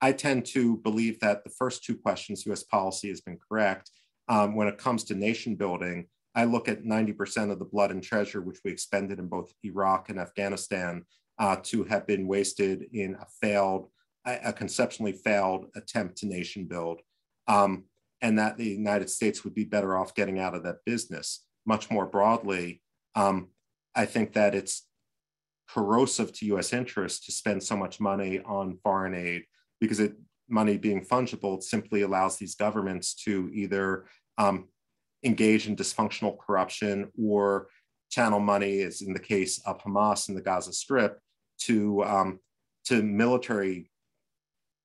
I 0.00 0.12
tend 0.12 0.44
to 0.46 0.76
believe 0.78 1.20
that 1.20 1.44
the 1.44 1.50
first 1.50 1.84
two 1.84 1.96
questions, 1.96 2.44
US 2.46 2.62
policy 2.62 3.08
has 3.08 3.20
been 3.20 3.38
correct. 3.38 3.90
Um, 4.28 4.54
when 4.54 4.68
it 4.68 4.78
comes 4.78 5.04
to 5.04 5.14
nation 5.14 5.54
building, 5.54 6.06
I 6.34 6.44
look 6.44 6.68
at 6.68 6.84
90% 6.84 7.50
of 7.50 7.58
the 7.58 7.64
blood 7.64 7.90
and 7.90 8.02
treasure 8.02 8.40
which 8.40 8.58
we 8.64 8.70
expended 8.70 9.18
in 9.18 9.28
both 9.28 9.52
Iraq 9.62 10.08
and 10.08 10.18
Afghanistan 10.18 11.04
uh, 11.38 11.56
to 11.64 11.84
have 11.84 12.06
been 12.06 12.26
wasted 12.26 12.86
in 12.92 13.14
a 13.14 13.26
failed, 13.40 13.88
a 14.26 14.52
conceptually 14.52 15.12
failed 15.12 15.66
attempt 15.76 16.16
to 16.18 16.26
nation 16.26 16.64
build, 16.64 17.00
um, 17.46 17.84
and 18.20 18.38
that 18.38 18.56
the 18.56 18.66
United 18.66 19.10
States 19.10 19.44
would 19.44 19.54
be 19.54 19.64
better 19.64 19.96
off 19.96 20.14
getting 20.14 20.38
out 20.38 20.54
of 20.54 20.64
that 20.64 20.84
business 20.84 21.44
much 21.66 21.90
more 21.90 22.06
broadly, 22.06 22.82
um, 23.14 23.48
I 23.94 24.06
think 24.06 24.32
that 24.34 24.54
it's 24.54 24.86
corrosive 25.68 26.32
to 26.34 26.46
US 26.56 26.72
interests 26.72 27.24
to 27.26 27.32
spend 27.32 27.62
so 27.62 27.76
much 27.76 28.00
money 28.00 28.40
on 28.40 28.78
foreign 28.82 29.14
aid 29.14 29.44
because 29.80 30.00
it 30.00 30.14
money 30.48 30.76
being 30.76 31.04
fungible 31.04 31.62
simply 31.62 32.02
allows 32.02 32.36
these 32.36 32.54
governments 32.54 33.14
to 33.14 33.50
either 33.52 34.04
um, 34.38 34.68
engage 35.24 35.66
in 35.66 35.76
dysfunctional 35.76 36.38
corruption 36.38 37.10
or 37.18 37.68
channel 38.10 38.40
money, 38.40 38.80
as 38.80 39.00
in 39.00 39.12
the 39.12 39.18
case 39.18 39.58
of 39.66 39.82
Hamas 39.82 40.28
in 40.28 40.34
the 40.34 40.42
Gaza 40.42 40.72
Strip, 40.72 41.18
to 41.60 42.04
um, 42.04 42.40
to 42.84 43.02
military 43.02 43.90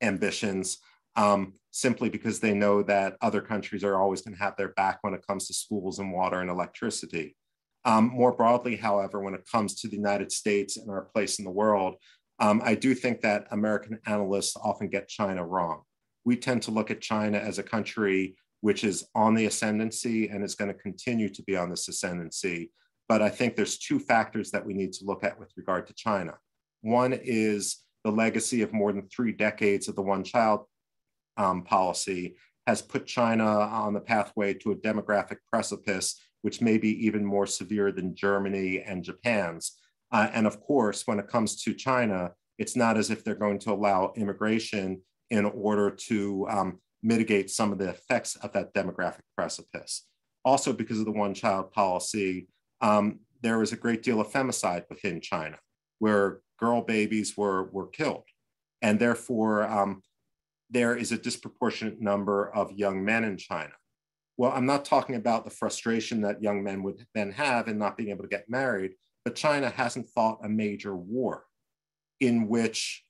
ambitions 0.01 0.77
um, 1.19 1.53
simply 1.71 2.09
because 2.09 2.39
they 2.39 2.53
know 2.53 2.81
that 2.81 3.17
other 3.21 3.41
countries 3.41 3.83
are 3.83 3.99
always 4.01 4.21
going 4.21 4.35
to 4.35 4.41
have 4.41 4.55
their 4.55 4.69
back 4.69 4.99
when 5.01 5.13
it 5.13 5.27
comes 5.27 5.47
to 5.47 5.53
schools 5.53 5.99
and 5.99 6.13
water 6.13 6.39
and 6.39 6.49
electricity. 6.49 7.35
Um, 7.83 8.05
more 8.07 8.31
broadly, 8.31 8.77
however, 8.77 9.19
when 9.19 9.33
it 9.33 9.47
comes 9.51 9.75
to 9.81 9.89
the 9.89 9.97
United 9.97 10.31
States 10.31 10.77
and 10.77 10.89
our 10.89 11.09
place 11.13 11.37
in 11.37 11.43
the 11.43 11.51
world, 11.51 11.95
um, 12.39 12.61
I 12.63 12.73
do 12.75 12.95
think 12.95 13.19
that 13.21 13.47
American 13.51 13.99
analysts 14.05 14.55
often 14.55 14.87
get 14.87 15.09
China 15.09 15.45
wrong. 15.45 15.81
We 16.23 16.37
tend 16.37 16.61
to 16.63 16.71
look 16.71 16.89
at 16.89 17.01
China 17.01 17.37
as 17.37 17.59
a 17.59 17.63
country 17.63 18.37
which 18.61 18.83
is 18.83 19.07
on 19.15 19.33
the 19.35 19.45
ascendancy 19.45 20.27
and 20.27 20.43
is 20.43 20.55
going 20.55 20.67
to 20.67 20.81
continue 20.81 21.29
to 21.29 21.43
be 21.43 21.55
on 21.55 21.69
this 21.69 21.87
ascendancy. 21.87 22.71
But 23.07 23.21
I 23.21 23.29
think 23.29 23.55
there's 23.55 23.77
two 23.77 23.99
factors 23.99 24.51
that 24.51 24.65
we 24.65 24.73
need 24.73 24.93
to 24.93 25.05
look 25.05 25.23
at 25.23 25.39
with 25.39 25.51
regard 25.55 25.87
to 25.87 25.93
China. 25.93 26.33
One 26.81 27.13
is 27.13 27.77
the 28.03 28.11
legacy 28.11 28.61
of 28.61 28.73
more 28.73 28.91
than 28.91 29.07
three 29.07 29.31
decades 29.31 29.87
of 29.87 29.95
the 29.95 30.01
one 30.01 30.23
child 30.23 30.65
um, 31.39 31.63
policy 31.63 32.35
has 32.67 32.83
put 32.83 33.07
China 33.07 33.47
on 33.47 33.93
the 33.93 33.99
pathway 33.99 34.53
to 34.53 34.71
a 34.71 34.75
demographic 34.75 35.37
precipice, 35.51 36.21
which 36.43 36.61
may 36.61 36.77
be 36.77 37.05
even 37.05 37.25
more 37.25 37.47
severe 37.47 37.91
than 37.91 38.15
Germany 38.15 38.83
and 38.85 39.03
Japan's. 39.03 39.77
Uh, 40.11 40.29
and 40.33 40.45
of 40.45 40.59
course, 40.61 41.07
when 41.07 41.17
it 41.17 41.27
comes 41.27 41.61
to 41.63 41.73
China, 41.73 42.31
it's 42.59 42.75
not 42.75 42.97
as 42.97 43.09
if 43.09 43.23
they're 43.23 43.33
going 43.33 43.57
to 43.59 43.71
allow 43.71 44.13
immigration 44.15 45.01
in 45.31 45.45
order 45.45 45.89
to 45.89 46.47
um, 46.49 46.79
mitigate 47.01 47.49
some 47.49 47.71
of 47.71 47.79
the 47.79 47.89
effects 47.89 48.35
of 48.35 48.51
that 48.53 48.73
demographic 48.73 49.21
precipice. 49.35 50.05
Also, 50.45 50.73
because 50.73 50.99
of 50.99 51.05
the 51.05 51.11
one 51.11 51.33
child 51.33 51.71
policy, 51.71 52.47
um, 52.81 53.19
there 53.41 53.57
was 53.57 53.71
a 53.71 53.77
great 53.77 54.03
deal 54.03 54.19
of 54.19 54.31
femicide 54.31 54.83
within 54.89 55.21
China, 55.21 55.57
where 55.99 56.41
girl 56.59 56.81
babies 56.81 57.37
were, 57.37 57.69
were 57.71 57.87
killed. 57.87 58.25
And 58.81 58.99
therefore, 58.99 59.63
um, 59.63 60.01
there 60.69 60.95
is 60.95 61.11
a 61.11 61.17
disproportionate 61.17 62.01
number 62.01 62.49
of 62.55 62.71
young 62.71 63.03
men 63.03 63.23
in 63.23 63.37
China. 63.37 63.71
Well, 64.37 64.51
I'm 64.51 64.65
not 64.65 64.85
talking 64.85 65.15
about 65.15 65.43
the 65.43 65.51
frustration 65.51 66.21
that 66.21 66.41
young 66.41 66.63
men 66.63 66.83
would 66.83 67.05
then 67.13 67.31
have 67.31 67.67
in 67.67 67.77
not 67.77 67.97
being 67.97 68.09
able 68.09 68.23
to 68.23 68.29
get 68.29 68.49
married, 68.49 68.91
but 69.25 69.35
China 69.35 69.69
hasn't 69.69 70.09
fought 70.09 70.39
a 70.43 70.49
major 70.49 70.95
war 70.95 71.43
in 72.19 72.47
which 72.47 73.03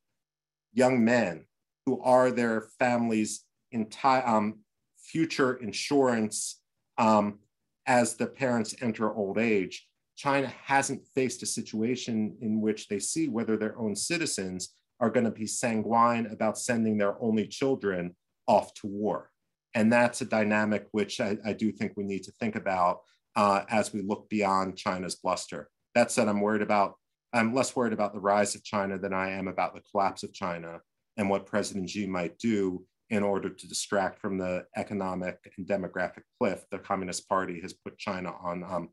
young 0.73 1.03
men 1.03 1.45
who 1.85 2.01
are 2.01 2.31
their 2.31 2.61
families' 2.79 3.45
entire 3.71 4.25
um, 4.25 4.59
future 4.97 5.55
insurance 5.55 6.61
um, 6.97 7.39
as 7.85 8.15
the 8.15 8.27
parents 8.27 8.75
enter 8.81 9.13
old 9.13 9.37
age. 9.37 9.87
China 10.15 10.51
hasn't 10.65 11.07
faced 11.15 11.43
a 11.43 11.45
situation 11.45 12.35
in 12.41 12.61
which 12.61 12.87
they 12.87 12.99
see 12.99 13.27
whether 13.27 13.55
their 13.55 13.77
own 13.79 13.95
citizens 13.95 14.75
are 14.99 15.09
going 15.09 15.25
to 15.25 15.31
be 15.31 15.47
sanguine 15.47 16.27
about 16.27 16.57
sending 16.57 16.97
their 16.97 17.21
only 17.21 17.47
children 17.47 18.15
off 18.47 18.73
to 18.75 18.87
war. 18.87 19.29
And 19.75 19.91
that's 19.91 20.21
a 20.21 20.25
dynamic 20.25 20.87
which 20.91 21.21
I, 21.21 21.37
I 21.45 21.53
do 21.53 21.71
think 21.71 21.93
we 21.95 22.03
need 22.03 22.23
to 22.23 22.31
think 22.39 22.55
about 22.55 23.01
uh, 23.35 23.63
as 23.69 23.93
we 23.93 24.01
look 24.01 24.27
beyond 24.29 24.77
China's 24.77 25.15
bluster. 25.15 25.69
That 25.95 26.11
said, 26.11 26.27
I'm 26.27 26.41
worried 26.41 26.61
about, 26.61 26.95
I'm 27.33 27.53
less 27.53 27.75
worried 27.75 27.93
about 27.93 28.13
the 28.13 28.19
rise 28.19 28.55
of 28.55 28.63
China 28.63 28.97
than 28.97 29.13
I 29.13 29.31
am 29.31 29.47
about 29.47 29.75
the 29.75 29.81
collapse 29.91 30.23
of 30.23 30.33
China 30.33 30.79
and 31.17 31.29
what 31.29 31.45
President 31.45 31.89
Xi 31.89 32.07
might 32.07 32.37
do 32.39 32.85
in 33.09 33.23
order 33.23 33.49
to 33.49 33.67
distract 33.67 34.19
from 34.19 34.37
the 34.37 34.65
economic 34.75 35.37
and 35.57 35.67
demographic 35.67 36.23
cliff 36.39 36.65
the 36.71 36.79
Communist 36.79 37.27
Party 37.27 37.59
has 37.61 37.73
put 37.73 37.97
China 37.97 38.33
on, 38.41 38.63
um, 38.63 38.89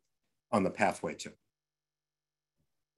on 0.52 0.62
the 0.62 0.70
pathway 0.70 1.14
to. 1.14 1.32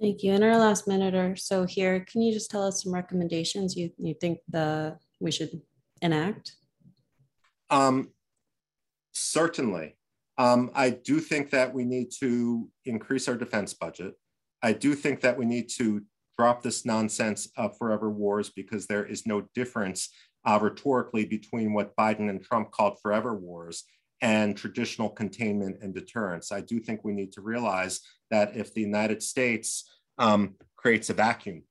Thank 0.00 0.22
you. 0.22 0.32
In 0.32 0.44
our 0.44 0.56
last 0.56 0.86
minute 0.86 1.14
or 1.14 1.34
so 1.34 1.64
here, 1.64 2.06
can 2.08 2.22
you 2.22 2.32
just 2.32 2.50
tell 2.50 2.64
us 2.64 2.84
some 2.84 2.94
recommendations 2.94 3.76
you, 3.76 3.90
you 3.98 4.14
think 4.14 4.38
the 4.48 4.96
we 5.18 5.32
should 5.32 5.60
enact? 6.00 6.52
Um, 7.68 8.10
certainly. 9.12 9.96
Um, 10.38 10.70
I 10.72 10.90
do 10.90 11.18
think 11.18 11.50
that 11.50 11.74
we 11.74 11.84
need 11.84 12.12
to 12.20 12.68
increase 12.84 13.26
our 13.26 13.36
defense 13.36 13.74
budget. 13.74 14.14
I 14.62 14.72
do 14.72 14.94
think 14.94 15.20
that 15.22 15.36
we 15.36 15.44
need 15.44 15.68
to 15.78 16.02
drop 16.38 16.62
this 16.62 16.86
nonsense 16.86 17.48
of 17.56 17.76
forever 17.76 18.08
wars 18.08 18.50
because 18.50 18.86
there 18.86 19.04
is 19.04 19.26
no 19.26 19.48
difference 19.52 20.10
uh, 20.44 20.60
rhetorically 20.62 21.24
between 21.24 21.72
what 21.72 21.96
Biden 21.96 22.30
and 22.30 22.40
Trump 22.40 22.70
called 22.70 22.98
forever 23.02 23.34
wars 23.34 23.82
and 24.20 24.56
traditional 24.56 25.08
containment 25.08 25.78
and 25.82 25.94
deterrence. 25.94 26.50
I 26.50 26.60
do 26.60 26.80
think 26.80 27.04
we 27.04 27.12
need 27.12 27.32
to 27.32 27.40
realize 27.40 28.00
that 28.30 28.56
if 28.56 28.74
the 28.74 28.80
United 28.80 29.22
States 29.22 29.90
um, 30.18 30.54
creates 30.76 31.10
a 31.10 31.14
vacuum, 31.14 31.62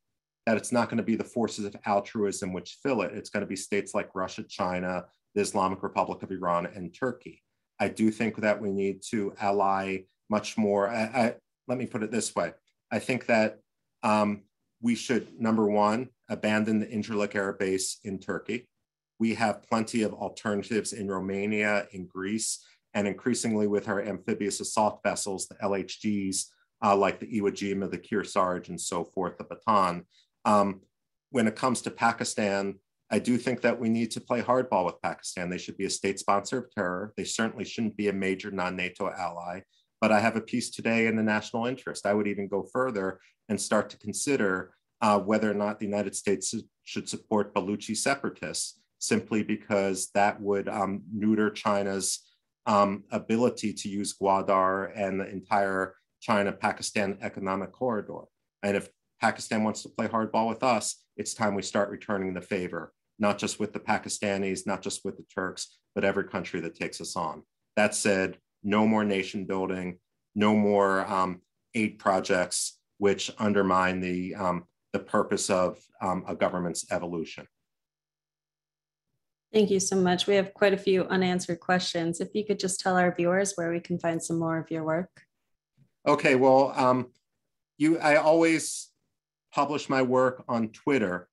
that 0.46 0.58
it's 0.58 0.72
not 0.72 0.90
going 0.90 0.98
to 0.98 1.04
be 1.04 1.16
the 1.16 1.24
forces 1.24 1.66
of 1.66 1.76
altruism 1.86 2.54
which 2.54 2.78
fill 2.82 3.02
it. 3.02 3.12
It's 3.14 3.30
going 3.30 3.42
to 3.42 3.48
be 3.48 3.58
states 3.58 3.94
like 3.94 4.16
Russia, 4.16 4.44
China, 4.44 5.06
the 5.36 5.42
Islamic 5.42 5.84
Republic 5.84 6.24
of 6.24 6.32
Iran, 6.32 6.68
and 6.68 6.94
Turkey. 6.94 7.44
I 7.80 7.90
do 7.90 8.10
think 8.12 8.38
that 8.38 8.62
we 8.62 8.72
need 8.72 9.02
to 9.10 9.34
ally 9.40 10.00
much 10.30 10.58
more. 10.58 10.90
I, 10.90 11.02
I, 11.04 11.36
let 11.68 11.78
me 11.78 11.86
put 11.86 12.02
it 12.02 12.12
this 12.12 12.34
way 12.34 12.54
I 12.92 13.00
think 13.00 13.26
that 13.26 13.60
um, 14.04 14.44
we 14.82 14.96
should, 14.96 15.40
number 15.40 15.68
one, 15.68 16.10
abandon 16.30 16.80
the 16.80 16.86
Incirlik 16.86 17.36
Air 17.36 17.54
Base 17.54 18.00
in 18.04 18.20
Turkey. 18.20 18.68
We 19.20 19.34
have 19.36 19.64
plenty 19.64 20.04
of 20.04 20.14
alternatives 20.14 20.94
in 20.94 21.10
Romania, 21.10 21.88
in 21.92 22.06
Greece, 22.08 22.64
and 22.94 23.08
increasingly 23.08 23.68
with 23.68 23.88
our 23.88 24.02
amphibious 24.02 24.60
assault 24.60 25.02
vessels, 25.04 25.48
the 25.48 25.56
LHDs, 25.56 26.46
uh, 26.84 26.96
like 26.96 27.20
the 27.20 27.28
Iwo 27.28 27.52
Jima, 27.52 27.90
the 27.90 27.98
Kearsarge, 27.98 28.70
and 28.70 28.80
so 28.80 29.04
forth, 29.04 29.38
the 29.38 29.44
Bataan. 29.44 30.04
Um, 30.46 30.82
when 31.32 31.48
it 31.48 31.56
comes 31.56 31.82
to 31.82 31.92
Pakistan, 31.92 32.76
I 33.10 33.20
do 33.20 33.38
think 33.38 33.62
that 33.62 33.80
we 33.80 33.90
need 33.90 34.12
to 34.12 34.22
play 34.22 34.42
hardball 34.42 34.86
with 34.86 35.02
Pakistan. 35.02 35.50
They 35.50 35.58
should 35.58 35.78
be 35.78 35.86
a 35.86 35.90
state 35.90 36.20
sponsor 36.20 36.58
of 36.60 36.72
terror. 36.72 37.14
They 37.16 37.24
certainly 37.24 37.66
shouldn't 37.66 37.98
be 37.98 38.10
a 38.10 38.14
major 38.14 38.52
non 38.52 38.76
NATO 38.76 39.10
ally. 39.10 39.62
But 40.02 40.12
I 40.12 40.20
have 40.20 40.36
a 40.36 40.42
piece 40.42 40.70
today 40.70 41.08
in 41.08 41.16
the 41.16 41.24
national 41.24 41.66
interest. 41.66 42.06
I 42.06 42.14
would 42.14 42.28
even 42.28 42.48
go 42.48 42.68
further 42.72 43.20
and 43.50 43.60
start 43.60 43.90
to 43.92 43.98
consider 43.98 44.74
uh, 45.02 45.20
whether 45.20 45.50
or 45.50 45.56
not 45.56 45.80
the 45.80 45.86
United 45.86 46.16
States 46.16 46.54
should 46.84 47.08
support 47.08 47.54
Baluchi 47.54 47.96
separatists, 47.96 48.80
simply 49.00 49.44
because 49.44 50.10
that 50.14 50.42
would 50.42 50.68
um, 50.68 51.04
neuter 51.14 51.50
China's 51.50 52.26
um, 52.66 53.04
ability 53.12 53.74
to 53.74 53.90
use 53.90 54.16
Gwadar 54.18 54.92
and 54.96 55.20
the 55.20 55.30
entire 55.30 55.96
China 56.20 56.52
Pakistan 56.52 57.18
economic 57.22 57.72
corridor. 57.72 58.26
And 58.64 58.76
if 58.76 58.90
Pakistan 59.22 59.64
wants 59.64 59.84
to 59.84 59.90
play 59.90 60.08
hardball 60.08 60.50
with 60.50 60.64
us, 60.64 61.04
it's 61.16 61.34
time 61.34 61.56
we 61.56 61.62
start 61.62 61.90
returning 61.90 62.34
the 62.34 62.42
favor, 62.42 62.94
not 63.20 63.38
just 63.38 63.60
with 63.60 63.74
the 63.74 63.80
Pakistanis, 63.80 64.68
not 64.68 64.82
just 64.82 65.06
with 65.06 65.18
the 65.18 65.26
Turks, 65.34 65.78
but 65.96 66.04
every 66.04 66.26
country 66.26 66.60
that 66.62 66.76
takes 66.76 67.00
us 67.02 67.16
on. 67.16 67.44
That 67.76 67.96
said, 67.96 68.38
no 68.64 68.86
more 68.86 69.04
nation 69.04 69.46
building, 69.46 70.00
no 70.36 70.56
more 70.56 71.06
um, 71.08 71.42
aid 71.74 72.00
projects 72.00 72.80
which 72.98 73.32
undermine 73.38 74.00
the, 74.00 74.36
um, 74.36 74.66
the 74.92 75.00
purpose 75.00 75.50
of 75.50 75.80
um, 76.02 76.24
a 76.28 76.36
government's 76.36 76.92
evolution. 76.92 77.48
Thank 79.54 79.72
you 79.72 79.80
so 79.80 79.96
much. 79.96 80.28
We 80.28 80.36
have 80.36 80.54
quite 80.54 80.74
a 80.74 80.78
few 80.78 81.04
unanswered 81.06 81.60
questions. 81.60 82.20
If 82.20 82.30
you 82.34 82.46
could 82.46 82.60
just 82.60 82.80
tell 82.80 82.98
our 82.98 83.16
viewers 83.16 83.54
where 83.56 83.72
we 83.72 83.80
can 83.80 83.98
find 83.98 84.22
some 84.22 84.38
more 84.38 84.58
of 84.58 84.70
your 84.70 84.84
work. 84.84 85.10
Okay, 86.06 86.36
well, 86.36 86.74
um, 86.76 87.12
you, 87.78 87.98
I 88.00 88.16
always 88.16 88.90
publish 89.54 89.90
my 89.90 90.02
work 90.02 90.44
on 90.48 90.70
Twitter 90.70 91.30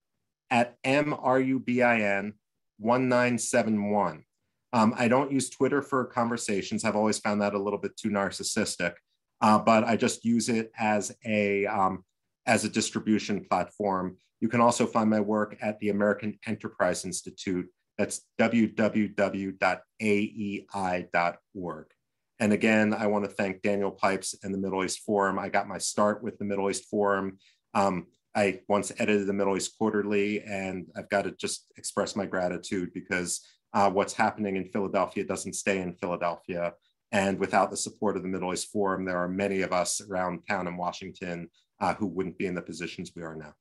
at 0.50 0.81
MRUBIN 0.83 2.35
1971. 2.79 4.24
Um, 4.72 4.94
I 4.96 5.09
don't 5.09 5.31
use 5.31 5.50
Twitter 5.50 5.83
for 5.83 6.05
conversations. 6.05 6.85
I've 6.85 6.96
always 6.96 7.18
found 7.18 7.40
that 7.42 7.55
a 7.55 7.59
little 7.59 7.79
bit 7.79 7.96
too 7.96 8.11
narcissistic, 8.11 8.94
uh, 9.40 9.59
but 9.59 9.85
I 9.85 9.96
just 9.96 10.24
use 10.24 10.48
it 10.48 10.72
as 10.77 11.14
a 11.24 11.66
um, 11.66 12.05
as 12.46 12.64
a 12.64 12.68
distribution 12.68 13.44
platform. 13.44 14.16
You 14.40 14.48
can 14.48 14.61
also 14.61 14.87
find 14.87 15.09
my 15.09 15.20
work 15.20 15.57
at 15.62 15.79
the 15.79 15.90
American 15.90 16.38
Enterprise 16.46 17.05
Institute. 17.05 17.66
That's 17.98 18.22
www.aei.org. 18.40 19.57
And 22.40 22.52
again, 22.52 22.92
I 22.92 23.07
want 23.07 23.24
to 23.24 23.30
thank 23.30 23.62
Daniel 23.62 23.92
Pipes 23.92 24.35
and 24.42 24.52
the 24.52 24.59
Middle 24.59 24.85
East 24.85 25.00
Forum. 25.00 25.38
I 25.38 25.48
got 25.48 25.68
my 25.68 25.78
start 25.78 26.22
with 26.22 26.37
the 26.38 26.44
Middle 26.44 26.68
East 26.68 26.87
Forum. 26.90 27.38
Um, 27.74 28.09
I 28.35 28.61
once 28.68 28.90
edited 28.98 29.28
the 29.28 29.33
Middle 29.33 29.57
East 29.57 29.78
Quarterly, 29.78 30.42
and 30.42 30.87
I've 30.96 31.09
got 31.09 31.22
to 31.22 31.30
just 31.33 31.66
express 31.76 32.16
my 32.16 32.26
gratitude 32.26 32.92
because 32.92 33.46
uh, 33.72 33.90
what's 33.90 34.12
happening 34.12 34.57
in 34.57 34.64
Philadelphia 34.70 35.24
doesn't 35.24 35.54
stay 35.54 35.80
in 35.80 35.94
Philadelphia. 35.94 36.74
And 37.12 37.38
without 37.38 37.70
the 37.70 37.76
support 37.76 38.16
of 38.16 38.22
the 38.22 38.28
Middle 38.28 38.52
East 38.52 38.72
Forum, 38.72 39.04
there 39.04 39.18
are 39.18 39.28
many 39.28 39.62
of 39.62 39.72
us 39.72 40.00
around 40.00 40.40
town 40.48 40.66
in 40.66 40.76
Washington 40.76 41.48
uh, 41.80 41.94
who 41.94 42.07
wouldn't 42.07 42.38
be 42.38 42.46
in 42.46 42.54
the 42.54 42.62
positions 42.62 43.12
we 43.14 43.22
are 43.22 43.37
now. 43.37 43.54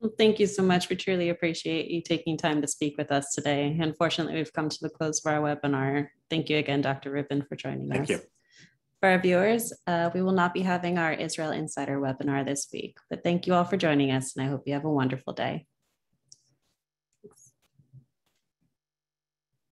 Well, 0.00 0.12
thank 0.16 0.38
you 0.38 0.46
so 0.46 0.62
much. 0.62 0.88
We 0.88 0.96
truly 0.96 1.28
appreciate 1.30 1.90
you 1.90 2.00
taking 2.02 2.36
time 2.36 2.62
to 2.62 2.68
speak 2.68 2.96
with 2.96 3.10
us 3.10 3.32
today. 3.34 3.76
Unfortunately, 3.80 4.34
we've 4.34 4.52
come 4.52 4.68
to 4.68 4.78
the 4.80 4.90
close 4.90 5.20
of 5.24 5.32
our 5.32 5.40
webinar. 5.40 6.08
Thank 6.30 6.48
you 6.48 6.58
again, 6.58 6.82
Dr. 6.82 7.10
Rubin, 7.10 7.42
for 7.48 7.56
joining 7.56 7.90
thank 7.90 8.02
us. 8.02 8.08
Thank 8.08 8.20
you. 8.20 8.28
For 9.00 9.08
our 9.10 9.20
viewers, 9.20 9.72
uh, 9.86 10.10
we 10.14 10.22
will 10.22 10.32
not 10.32 10.54
be 10.54 10.62
having 10.62 10.98
our 10.98 11.12
Israel 11.12 11.50
Insider 11.50 12.00
webinar 12.00 12.44
this 12.44 12.68
week, 12.72 12.96
but 13.10 13.22
thank 13.22 13.46
you 13.46 13.54
all 13.54 13.64
for 13.64 13.76
joining 13.76 14.10
us, 14.10 14.36
and 14.36 14.44
I 14.44 14.48
hope 14.48 14.62
you 14.66 14.74
have 14.74 14.84
a 14.84 14.90
wonderful 14.90 15.32
day. 15.32 15.66